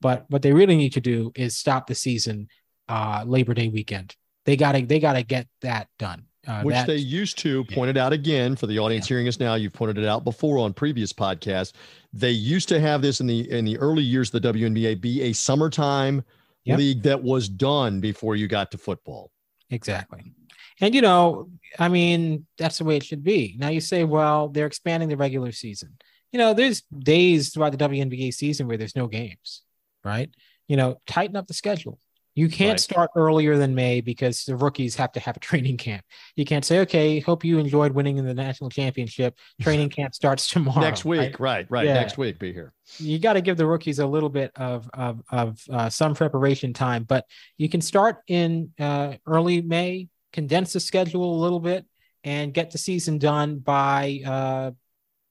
[0.00, 2.48] But what they really need to do is stop the season
[2.88, 4.16] uh, Labor Day weekend.
[4.44, 6.26] They gotta they gotta get that done.
[6.46, 9.14] Uh, Which they used to point it out again for the audience yeah.
[9.14, 9.54] hearing us now.
[9.54, 11.72] You've pointed it out before on previous podcasts.
[12.12, 15.22] They used to have this in the in the early years of the WNBA be
[15.22, 16.24] a summertime
[16.64, 16.78] yep.
[16.78, 19.30] league that was done before you got to football.
[19.70, 20.32] Exactly.
[20.80, 23.54] And you know, I mean, that's the way it should be.
[23.58, 25.96] Now you say, well, they're expanding the regular season.
[26.32, 29.62] You know, there's days throughout the WNBA season where there's no games,
[30.02, 30.28] right?
[30.66, 32.00] You know, tighten up the schedule.
[32.34, 32.80] You can't right.
[32.80, 36.04] start earlier than May because the rookies have to have a training camp.
[36.36, 39.36] You can't say, okay, hope you enjoyed winning in the national championship.
[39.60, 40.80] Training camp starts tomorrow.
[40.80, 41.40] Next week, right?
[41.40, 41.66] Right.
[41.70, 41.86] right.
[41.86, 41.94] Yeah.
[41.94, 42.72] Next week, be here.
[42.98, 46.72] You got to give the rookies a little bit of of, of uh, some preparation
[46.72, 47.26] time, but
[47.58, 51.86] you can start in uh, early May, condense the schedule a little bit,
[52.24, 54.70] and get the season done by uh,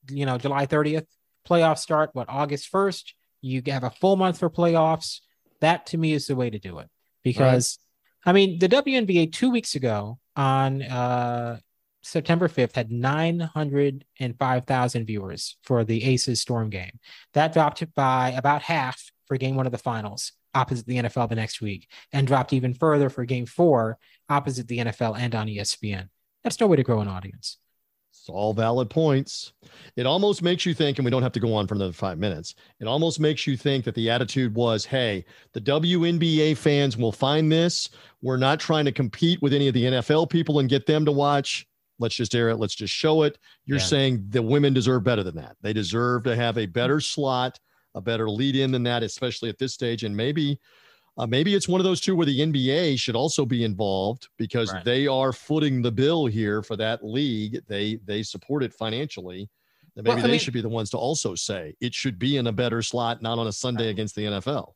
[0.10, 1.06] you know July 30th.
[1.48, 3.14] Playoffs start what August 1st.
[3.42, 5.22] You have a full month for playoffs
[5.62, 6.90] that to me is the way to do it
[7.24, 7.80] because
[8.26, 8.32] right.
[8.32, 11.60] I mean the WNBA two weeks ago on uh,
[12.04, 17.00] September 5th had 905,000 viewers for the Aces Storm game.
[17.34, 21.36] That dropped by about half for game one of the finals opposite the NFL the
[21.36, 23.98] next week and dropped even further for game four
[24.30, 26.10] opposite the NFL and on ESPN.
[26.44, 27.58] That's no way to grow an audience.
[28.12, 29.54] It's all valid points.
[29.96, 32.20] It almost makes you think, and we don't have to go on for another five
[32.20, 32.56] minutes.
[32.80, 37.52] It almost makes you think that the attitude was, hey, the WNBA fans will find
[37.52, 37.90] this.
[38.22, 41.12] We're not trying to compete with any of the NFL people and get them to
[41.12, 41.66] watch.
[42.00, 42.58] Let's just air it.
[42.58, 43.38] Let's just show it.
[43.66, 43.86] You're yeah.
[43.86, 45.56] saying the women deserve better than that.
[45.62, 47.60] They deserve to have a better slot,
[47.96, 50.04] a better lead in than that, especially at this stage.
[50.04, 50.60] And maybe
[51.18, 54.72] uh, maybe it's one of those two where the NBA should also be involved because
[54.72, 54.86] right.
[54.86, 57.60] they are footing the bill here for that league.
[57.68, 59.50] They they support it financially.
[59.96, 62.48] maybe well, they mean, should be the ones to also say it should be in
[62.48, 63.92] a better slot, not on a Sunday right.
[63.92, 64.74] against the NFL.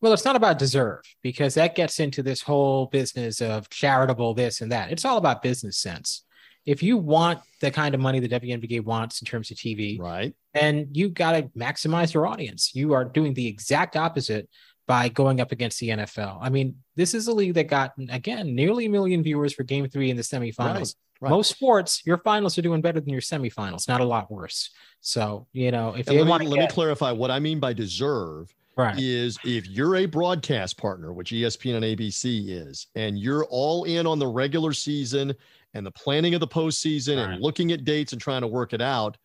[0.00, 4.60] Well, it's not about deserve because that gets into this whole business of charitable this
[4.60, 4.90] and that.
[4.90, 6.24] It's all about business sense.
[6.66, 10.34] If you want the kind of money the WNBA wants in terms of TV, right,
[10.52, 12.74] and you got to maximize your audience.
[12.74, 14.48] You are doing the exact opposite
[14.86, 16.38] by going up against the NFL.
[16.40, 19.88] I mean, this is a league that got again nearly a million viewers for game
[19.88, 20.58] three in the semifinals.
[20.58, 21.30] Right, right.
[21.30, 24.70] Most sports, your finals are doing better than your semifinals, not a lot worse.
[25.00, 26.68] So, you know, if you want let get...
[26.68, 28.98] me clarify what I mean by deserve right.
[28.98, 34.06] is if you're a broadcast partner, which ESPN and ABC is, and you're all in
[34.06, 35.34] on the regular season
[35.74, 37.34] and the planning of the postseason right.
[37.34, 39.16] and looking at dates and trying to work it out,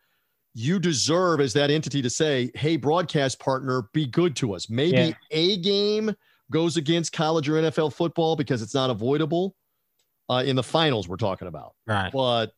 [0.54, 4.70] you deserve as that entity to say, hey, broadcast partner, be good to us.
[4.70, 5.14] Maybe yeah.
[5.32, 6.14] a game
[6.52, 9.56] goes against college or NFL football because it's not avoidable
[10.30, 11.74] uh, in the finals we're talking about.
[11.88, 12.12] Right.
[12.12, 12.52] But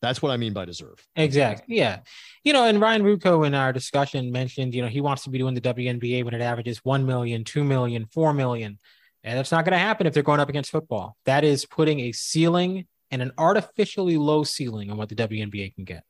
[0.00, 1.04] that's what I mean by deserve.
[1.16, 1.76] Exactly.
[1.76, 2.00] Yeah.
[2.44, 5.38] You know, and Ryan Ruocco in our discussion mentioned, you know, he wants to be
[5.38, 8.78] doing the WNBA when it averages 1 million, 2 million, 4 million.
[9.24, 11.16] And that's not going to happen if they're going up against football.
[11.26, 15.84] That is putting a ceiling and an artificially low ceiling on what the WNBA can
[15.84, 16.04] get.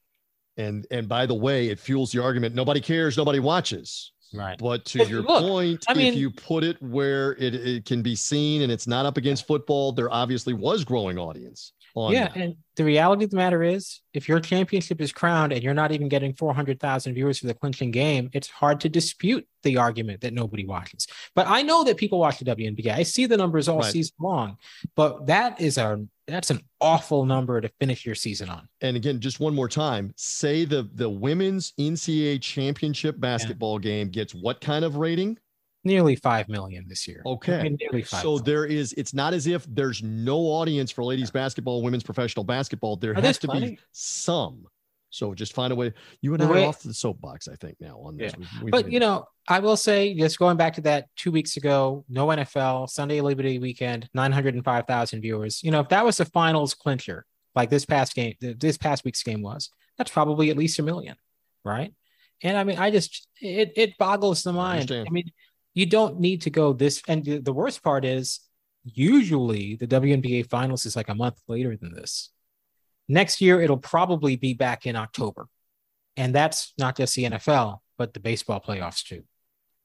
[0.59, 4.13] And and by the way, it fuels the argument nobody cares, nobody watches.
[4.35, 4.59] Right.
[4.59, 7.85] But to but your look, point, I mean, if you put it where it, it
[7.85, 11.73] can be seen and it's not up against football, there obviously was growing audience.
[11.97, 12.29] yeah.
[12.29, 12.37] That.
[12.37, 15.93] And the reality of the matter is, if your championship is crowned and you're not
[15.93, 20.35] even getting 400,000 viewers for the clinching game, it's hard to dispute the argument that
[20.35, 21.07] nobody watches.
[21.35, 22.93] But I know that people watch the WNBA.
[22.93, 23.91] I see the numbers all right.
[23.91, 24.59] season long,
[24.95, 28.69] but that is a that's an awful number to finish your season on.
[28.81, 33.91] And again, just one more time, say the the women's NCAA championship basketball yeah.
[33.91, 35.39] game gets what kind of rating?
[35.85, 37.23] Nearly five million this year.
[37.25, 38.23] Okay, I mean, nearly five.
[38.23, 38.45] So million.
[38.45, 38.93] there is.
[38.95, 42.97] It's not as if there's no audience for ladies basketball, women's professional basketball.
[42.97, 44.67] There Are has to be some.
[45.11, 45.93] So just find a way.
[46.21, 48.33] You and I are off the soapbox, I think, now on this.
[48.33, 48.39] Yeah.
[48.39, 51.57] We've, we've but you know, I will say, just going back to that two weeks
[51.57, 55.63] ago, no NFL Sunday Liberty weekend, nine hundred and five thousand viewers.
[55.63, 59.23] You know, if that was the finals clincher, like this past game, this past week's
[59.23, 61.17] game was, that's probably at least a million,
[61.65, 61.93] right?
[62.43, 64.93] And I mean, I just it it boggles the mind.
[64.93, 65.31] I, I mean,
[65.75, 67.03] you don't need to go this.
[67.09, 68.41] And the worst part is,
[68.85, 72.31] usually the WNBA finals is like a month later than this.
[73.09, 75.49] Next year, it'll probably be back in October.
[76.17, 79.23] And that's not just the NFL, but the baseball playoffs too.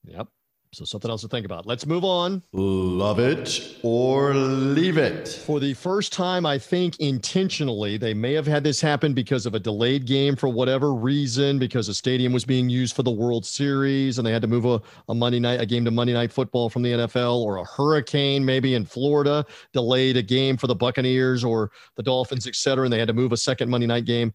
[0.03, 0.28] Yep.
[0.74, 1.67] So something else to think about.
[1.67, 2.41] Let's move on.
[2.51, 5.28] Love it or leave it.
[5.28, 9.53] For the first time, I think intentionally, they may have had this happen because of
[9.53, 13.45] a delayed game for whatever reason, because a stadium was being used for the World
[13.45, 16.32] Series and they had to move a, a Monday night, a game to Monday night
[16.32, 20.76] football from the NFL, or a hurricane maybe in Florida delayed a game for the
[20.76, 24.05] Buccaneers or the Dolphins, et cetera, and they had to move a second Monday night
[24.05, 24.34] game.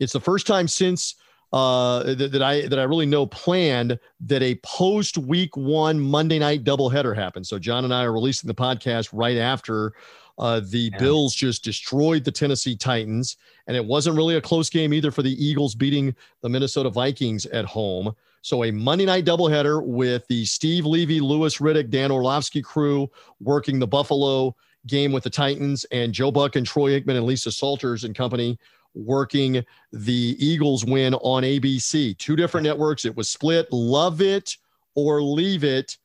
[0.00, 1.14] It's the first time since
[1.52, 6.38] uh, that, that, I that I really know planned that a post week one Monday
[6.38, 7.46] night doubleheader happened.
[7.46, 9.94] So John and I are releasing the podcast right after
[10.38, 10.98] uh, the yeah.
[10.98, 13.36] Bills just destroyed the Tennessee Titans,
[13.66, 17.46] and it wasn't really a close game either for the Eagles beating the Minnesota Vikings
[17.46, 18.14] at home.
[18.42, 23.78] So a Monday night doubleheader with the Steve Levy, Louis Riddick, Dan Orlovsky crew working
[23.78, 24.54] the Buffalo
[24.86, 28.58] game with the Titans, and Joe Buck and Troy Aikman and Lisa Salters and company
[28.98, 32.16] working the Eagles win on ABC.
[32.18, 33.04] Two different networks.
[33.04, 33.72] It was split.
[33.72, 34.56] Love it
[34.94, 35.96] or leave it.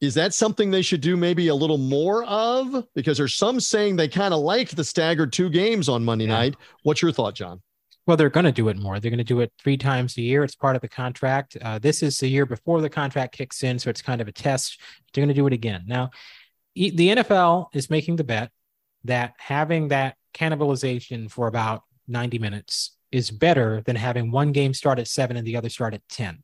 [0.00, 2.86] Is that something they should do maybe a little more of?
[2.94, 6.32] Because there's some saying they kind of like the staggered two games on Monday yeah.
[6.32, 6.56] night.
[6.82, 7.62] What's your thought, John?
[8.06, 9.00] Well, they're going to do it more.
[9.00, 10.44] They're going to do it three times a year.
[10.44, 11.56] It's part of the contract.
[11.62, 14.32] Uh, this is the year before the contract kicks in, so it's kind of a
[14.32, 14.78] test.
[15.12, 15.84] They're going to do it again.
[15.86, 16.10] Now,
[16.74, 18.50] the NFL is making the bet
[19.04, 24.98] that having that cannibalization for about 90 minutes is better than having one game start
[24.98, 26.42] at seven and the other start at 10.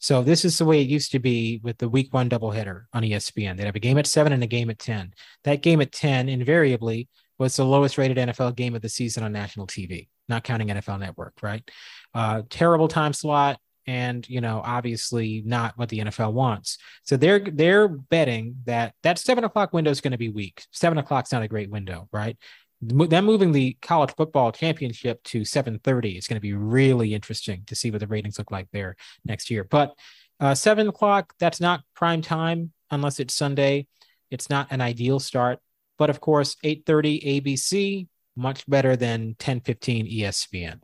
[0.00, 3.02] So this is the way it used to be with the week one doubleheader on
[3.02, 3.56] ESPN.
[3.56, 5.12] They'd have a game at seven and a game at 10.
[5.44, 9.32] That game at 10 invariably was the lowest rated NFL game of the season on
[9.32, 11.68] national TV, not counting NFL network, right?
[12.14, 13.58] Uh, terrible time slot.
[13.86, 16.76] And you know, obviously not what the NFL wants.
[17.04, 20.62] So they're they're betting that that seven o'clock window is going to be weak.
[20.72, 22.36] Seven o'clock's not a great window, right?
[22.80, 27.74] Them moving the college football championship to 7.30 is going to be really interesting to
[27.74, 29.64] see what the ratings look like there next year.
[29.64, 29.94] But
[30.40, 33.86] uh, 7 o'clock that's not prime time unless it's sunday.
[34.30, 35.58] It's not an ideal start.
[35.98, 38.06] But of course 8.30 abc
[38.36, 40.78] much better than 10.15 espn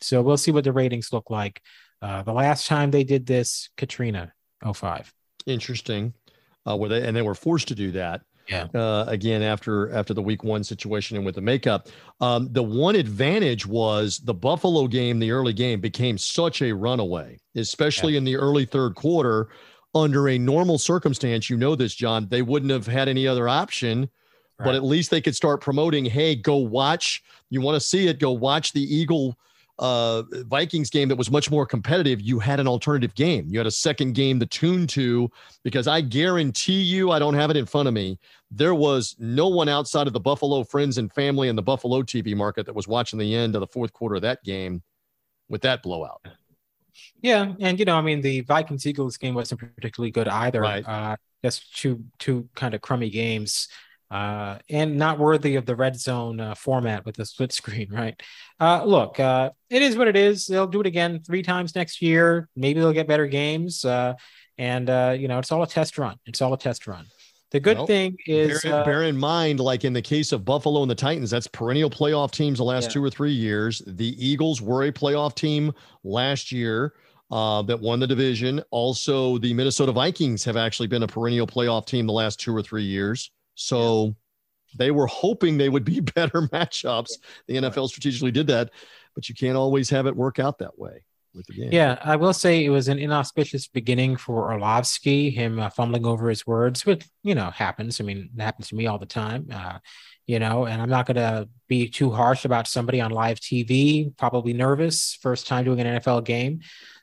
[0.00, 1.60] so we'll see what the ratings look like
[2.02, 4.32] uh, the last time they did this katrina
[4.74, 5.12] 05
[5.46, 6.14] interesting.
[6.66, 8.20] Uh, where they and they were forced to do that
[8.50, 8.66] yeah.
[8.74, 11.88] Uh, again, after after the week one situation and with the makeup,
[12.20, 17.38] um, the one advantage was the Buffalo game, the early game became such a runaway,
[17.54, 18.18] especially yeah.
[18.18, 19.48] in the early third quarter.
[19.92, 24.08] Under a normal circumstance, you know this, John, they wouldn't have had any other option.
[24.58, 24.66] Right.
[24.66, 27.22] But at least they could start promoting, hey, go watch.
[27.48, 28.20] You want to see it?
[28.20, 29.36] Go watch the Eagle
[29.80, 33.46] uh, Vikings game that was much more competitive, you had an alternative game.
[33.48, 35.30] You had a second game to tune to
[35.64, 38.18] because I guarantee you, I don't have it in front of me.
[38.50, 42.36] There was no one outside of the Buffalo friends and family and the Buffalo TV
[42.36, 44.82] market that was watching the end of the fourth quarter of that game
[45.48, 46.20] with that blowout.
[47.22, 50.60] Yeah, and you know, I mean, the Vikings Eagles game wasn't particularly good either.
[50.60, 50.86] Right.
[50.86, 53.68] Uh, just two two kind of crummy games
[54.10, 58.20] uh, and not worthy of the red zone uh, format with the split screen, right?
[58.58, 60.46] Uh, look, uh, it is what it is.
[60.46, 62.48] They'll do it again three times next year.
[62.56, 63.84] Maybe they'll get better games.
[63.84, 64.14] Uh,
[64.58, 66.16] and, uh, you know, it's all a test run.
[66.26, 67.06] It's all a test run.
[67.50, 70.90] The good thing is bear, bear, in mind, like in the case of Buffalo and
[70.90, 72.90] the Titans, that's perennial playoff teams the last yeah.
[72.90, 73.82] two or three years.
[73.88, 75.72] The Eagles were a playoff team
[76.04, 76.94] last year.
[77.32, 78.60] Uh, that won the division.
[78.72, 82.60] Also, the Minnesota Vikings have actually been a perennial playoff team the last two or
[82.60, 83.30] three years.
[83.60, 84.16] So
[84.76, 87.12] they were hoping they would be better matchups.
[87.46, 88.70] The NFL strategically did that,
[89.14, 91.04] but you can't always have it work out that way.
[91.32, 91.68] With the game.
[91.70, 96.28] Yeah, I will say it was an inauspicious beginning for Orlovsky, him uh, fumbling over
[96.28, 98.00] his words, which, you know, happens.
[98.00, 99.46] I mean, it happens to me all the time.
[99.52, 99.78] Uh,
[100.26, 104.16] you know, and I'm not going to be too harsh about somebody on live TV,
[104.16, 106.62] probably nervous, first time doing an NFL game.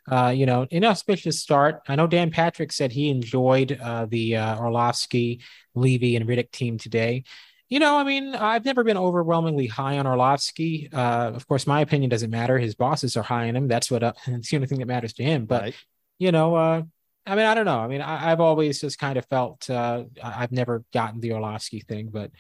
[0.10, 1.82] Uh, you know, inauspicious start.
[1.88, 5.42] I know Dan Patrick said he enjoyed uh, the uh, Orlovsky,
[5.76, 7.24] Levy, and Riddick team today.
[7.70, 10.90] You know, I mean, I've never been overwhelmingly high on Orlovsky.
[10.94, 12.58] Uh, of course, my opinion doesn't matter.
[12.58, 13.68] His bosses are high on him.
[13.68, 15.46] That's what uh, it's the only thing that matters to him.
[15.46, 15.76] But right.
[16.18, 16.84] you know, uh,
[17.26, 17.80] I mean, I don't know.
[17.80, 21.82] I mean, I, have always just kind of felt uh, I've never gotten the Orlovsky
[21.82, 22.32] thing, but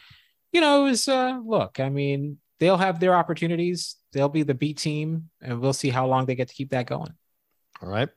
[0.54, 1.82] you know, it was uh, look.
[1.82, 3.98] I mean, they'll have their opportunities.
[4.14, 6.88] They'll be the B team, and we'll see how long they get to keep that
[6.88, 7.14] going.
[7.82, 8.10] All right,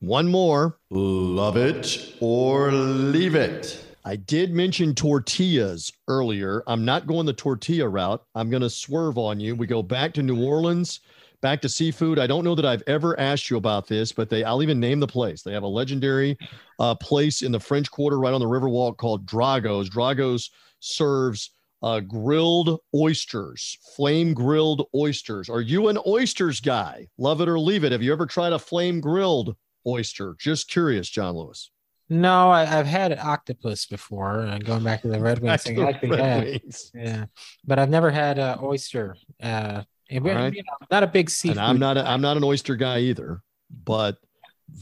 [0.00, 0.78] one more.
[0.90, 3.80] Love it or leave it.
[4.04, 6.62] I did mention tortillas earlier.
[6.66, 8.22] I'm not going the tortilla route.
[8.34, 9.54] I'm going to swerve on you.
[9.54, 11.00] We go back to New Orleans,
[11.40, 12.18] back to seafood.
[12.18, 15.00] I don't know that I've ever asked you about this, but they I'll even name
[15.00, 15.42] the place.
[15.42, 16.36] They have a legendary
[16.78, 19.88] uh, place in the French Quarter right on the Riverwalk called Drago's.
[19.88, 20.50] Drago's
[20.80, 21.50] serves
[21.84, 25.50] uh, grilled oysters, flame grilled oysters.
[25.50, 27.08] Are you an oysters guy?
[27.18, 27.92] Love it or leave it.
[27.92, 29.54] Have you ever tried a flame grilled
[29.86, 30.34] oyster?
[30.40, 31.70] Just curious, John Lewis.
[32.08, 34.46] No, I, have had octopus before.
[34.46, 36.90] Uh, going back to the Red Wings thing, I think Wings.
[36.94, 37.26] yeah,
[37.66, 39.14] but I've never had uh, oyster.
[39.42, 40.54] Uh, right.
[40.54, 41.58] you know, not a big seafood.
[41.58, 41.98] And I'm not.
[41.98, 43.42] A, I'm not an oyster guy either,
[43.84, 44.16] but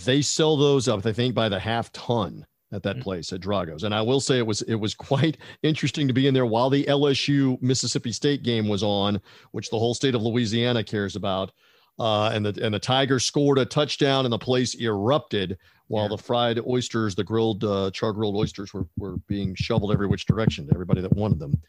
[0.05, 1.05] they sell those up.
[1.05, 3.03] I think by the half ton at that mm-hmm.
[3.03, 3.85] place at Drago's.
[3.85, 6.71] And I will say it was it was quite interesting to be in there while
[6.71, 9.21] the LSU Mississippi State game was on,
[9.53, 11.53] which the whole state of Louisiana cares about.
[11.99, 15.59] Uh, and the and the Tigers scored a touchdown and the place erupted
[15.89, 16.17] while yeah.
[16.17, 20.25] the fried oysters, the grilled uh, char grilled oysters, were were being shoveled every which
[20.25, 21.61] direction to everybody that wanted them.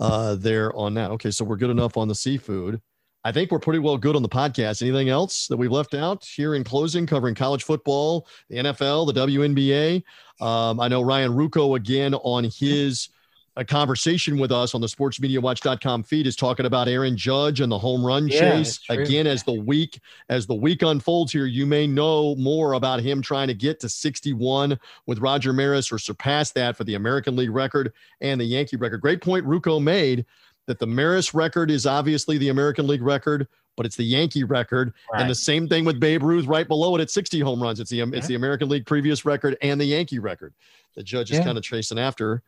[0.00, 1.10] Uh, there on that.
[1.12, 2.80] Okay, so we're good enough on the seafood.
[3.24, 4.82] I think we're pretty well good on the podcast.
[4.82, 9.26] Anything else that we've left out here in closing, covering college football, the NFL, the
[9.26, 10.02] WNBA?
[10.44, 13.08] Um, I know Ryan Ruocco again on his
[13.56, 17.78] a conversation with us on the sportsmediawatch.com feed is talking about Aaron Judge and the
[17.78, 18.80] home run yeah, chase.
[18.88, 23.22] Again, as the week as the week unfolds here, you may know more about him
[23.22, 27.50] trying to get to 61 with Roger Maris or surpass that for the American League
[27.50, 29.00] record and the Yankee record.
[29.00, 30.26] Great point Ruocco made
[30.66, 34.92] that the Maris record is obviously the American League record, but it's the Yankee record.
[35.12, 35.20] Right.
[35.20, 37.80] And the same thing with Babe Ruth right below it at 60 home runs.
[37.80, 38.06] It's the yeah.
[38.12, 40.54] it's the American League previous record and the Yankee record.
[40.96, 41.44] The judge is yeah.
[41.44, 42.42] kind of chasing after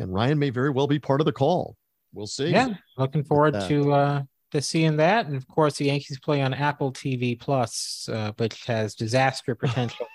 [0.00, 1.76] and Ryan may very well be part of the call.
[2.12, 2.48] We'll see.
[2.48, 6.52] Yeah, looking forward to uh, to seeing that, and of course, the Yankees play on
[6.54, 10.06] Apple TV Plus, uh, which has disaster potential.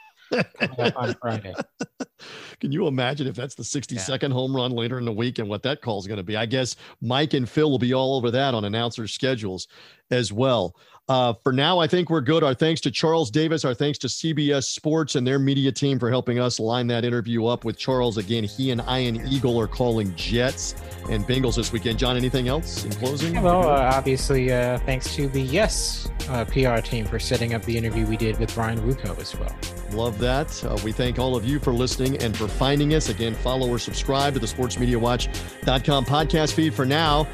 [0.96, 1.54] On Friday.
[2.60, 4.30] Can you imagine if that's the 62nd yeah.
[4.30, 6.38] home run later in the week and what that call is going to be?
[6.38, 9.68] I guess Mike and Phil will be all over that on announcer schedules
[10.12, 10.76] as well.
[11.08, 12.44] Uh, for now, I think we're good.
[12.44, 13.64] Our thanks to Charles Davis.
[13.64, 17.46] Our thanks to CBS Sports and their media team for helping us line that interview
[17.46, 18.18] up with Charles.
[18.18, 20.74] Again, he and Ian Eagle are calling Jets
[21.10, 22.00] and Bengals this weekend.
[22.00, 23.40] John, anything else in closing?
[23.40, 27.78] Well, uh, obviously, uh, thanks to the Yes uh, PR team for setting up the
[27.78, 29.56] interview we did with Ryan Ruocco as well.
[29.92, 30.64] Love that.
[30.66, 33.10] Uh, we thank all of you for listening and for finding us.
[33.10, 36.74] Again, follow or subscribe to the sportsmediawatch.com podcast feed.
[36.74, 37.26] For now,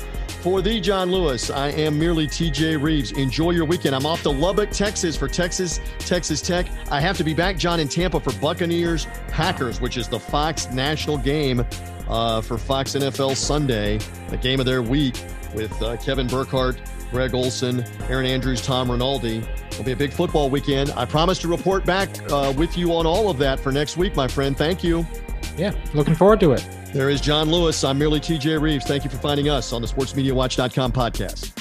[0.41, 3.11] for the John Lewis, I am merely TJ Rives.
[3.11, 3.95] Enjoy your weekend.
[3.95, 6.67] I'm off to Lubbock, Texas for Texas, Texas Tech.
[6.89, 10.69] I have to be back, John, in Tampa for Buccaneers Packers, which is the Fox
[10.71, 11.65] national game
[12.07, 13.99] uh, for Fox NFL Sunday,
[14.29, 16.79] the game of their week with uh, Kevin Burkhardt,
[17.11, 19.43] Greg Olsen, Erin Andrews, Tom Rinaldi.
[19.71, 20.91] It'll be a big football weekend.
[20.95, 24.15] I promise to report back uh, with you on all of that for next week,
[24.15, 24.57] my friend.
[24.57, 25.05] Thank you.
[25.57, 26.65] Yeah, looking forward to it.
[26.93, 27.83] There is John Lewis.
[27.83, 28.85] I'm merely TJ Rives.
[28.85, 31.60] Thank you for finding us on the sportsmediawatch.com podcast.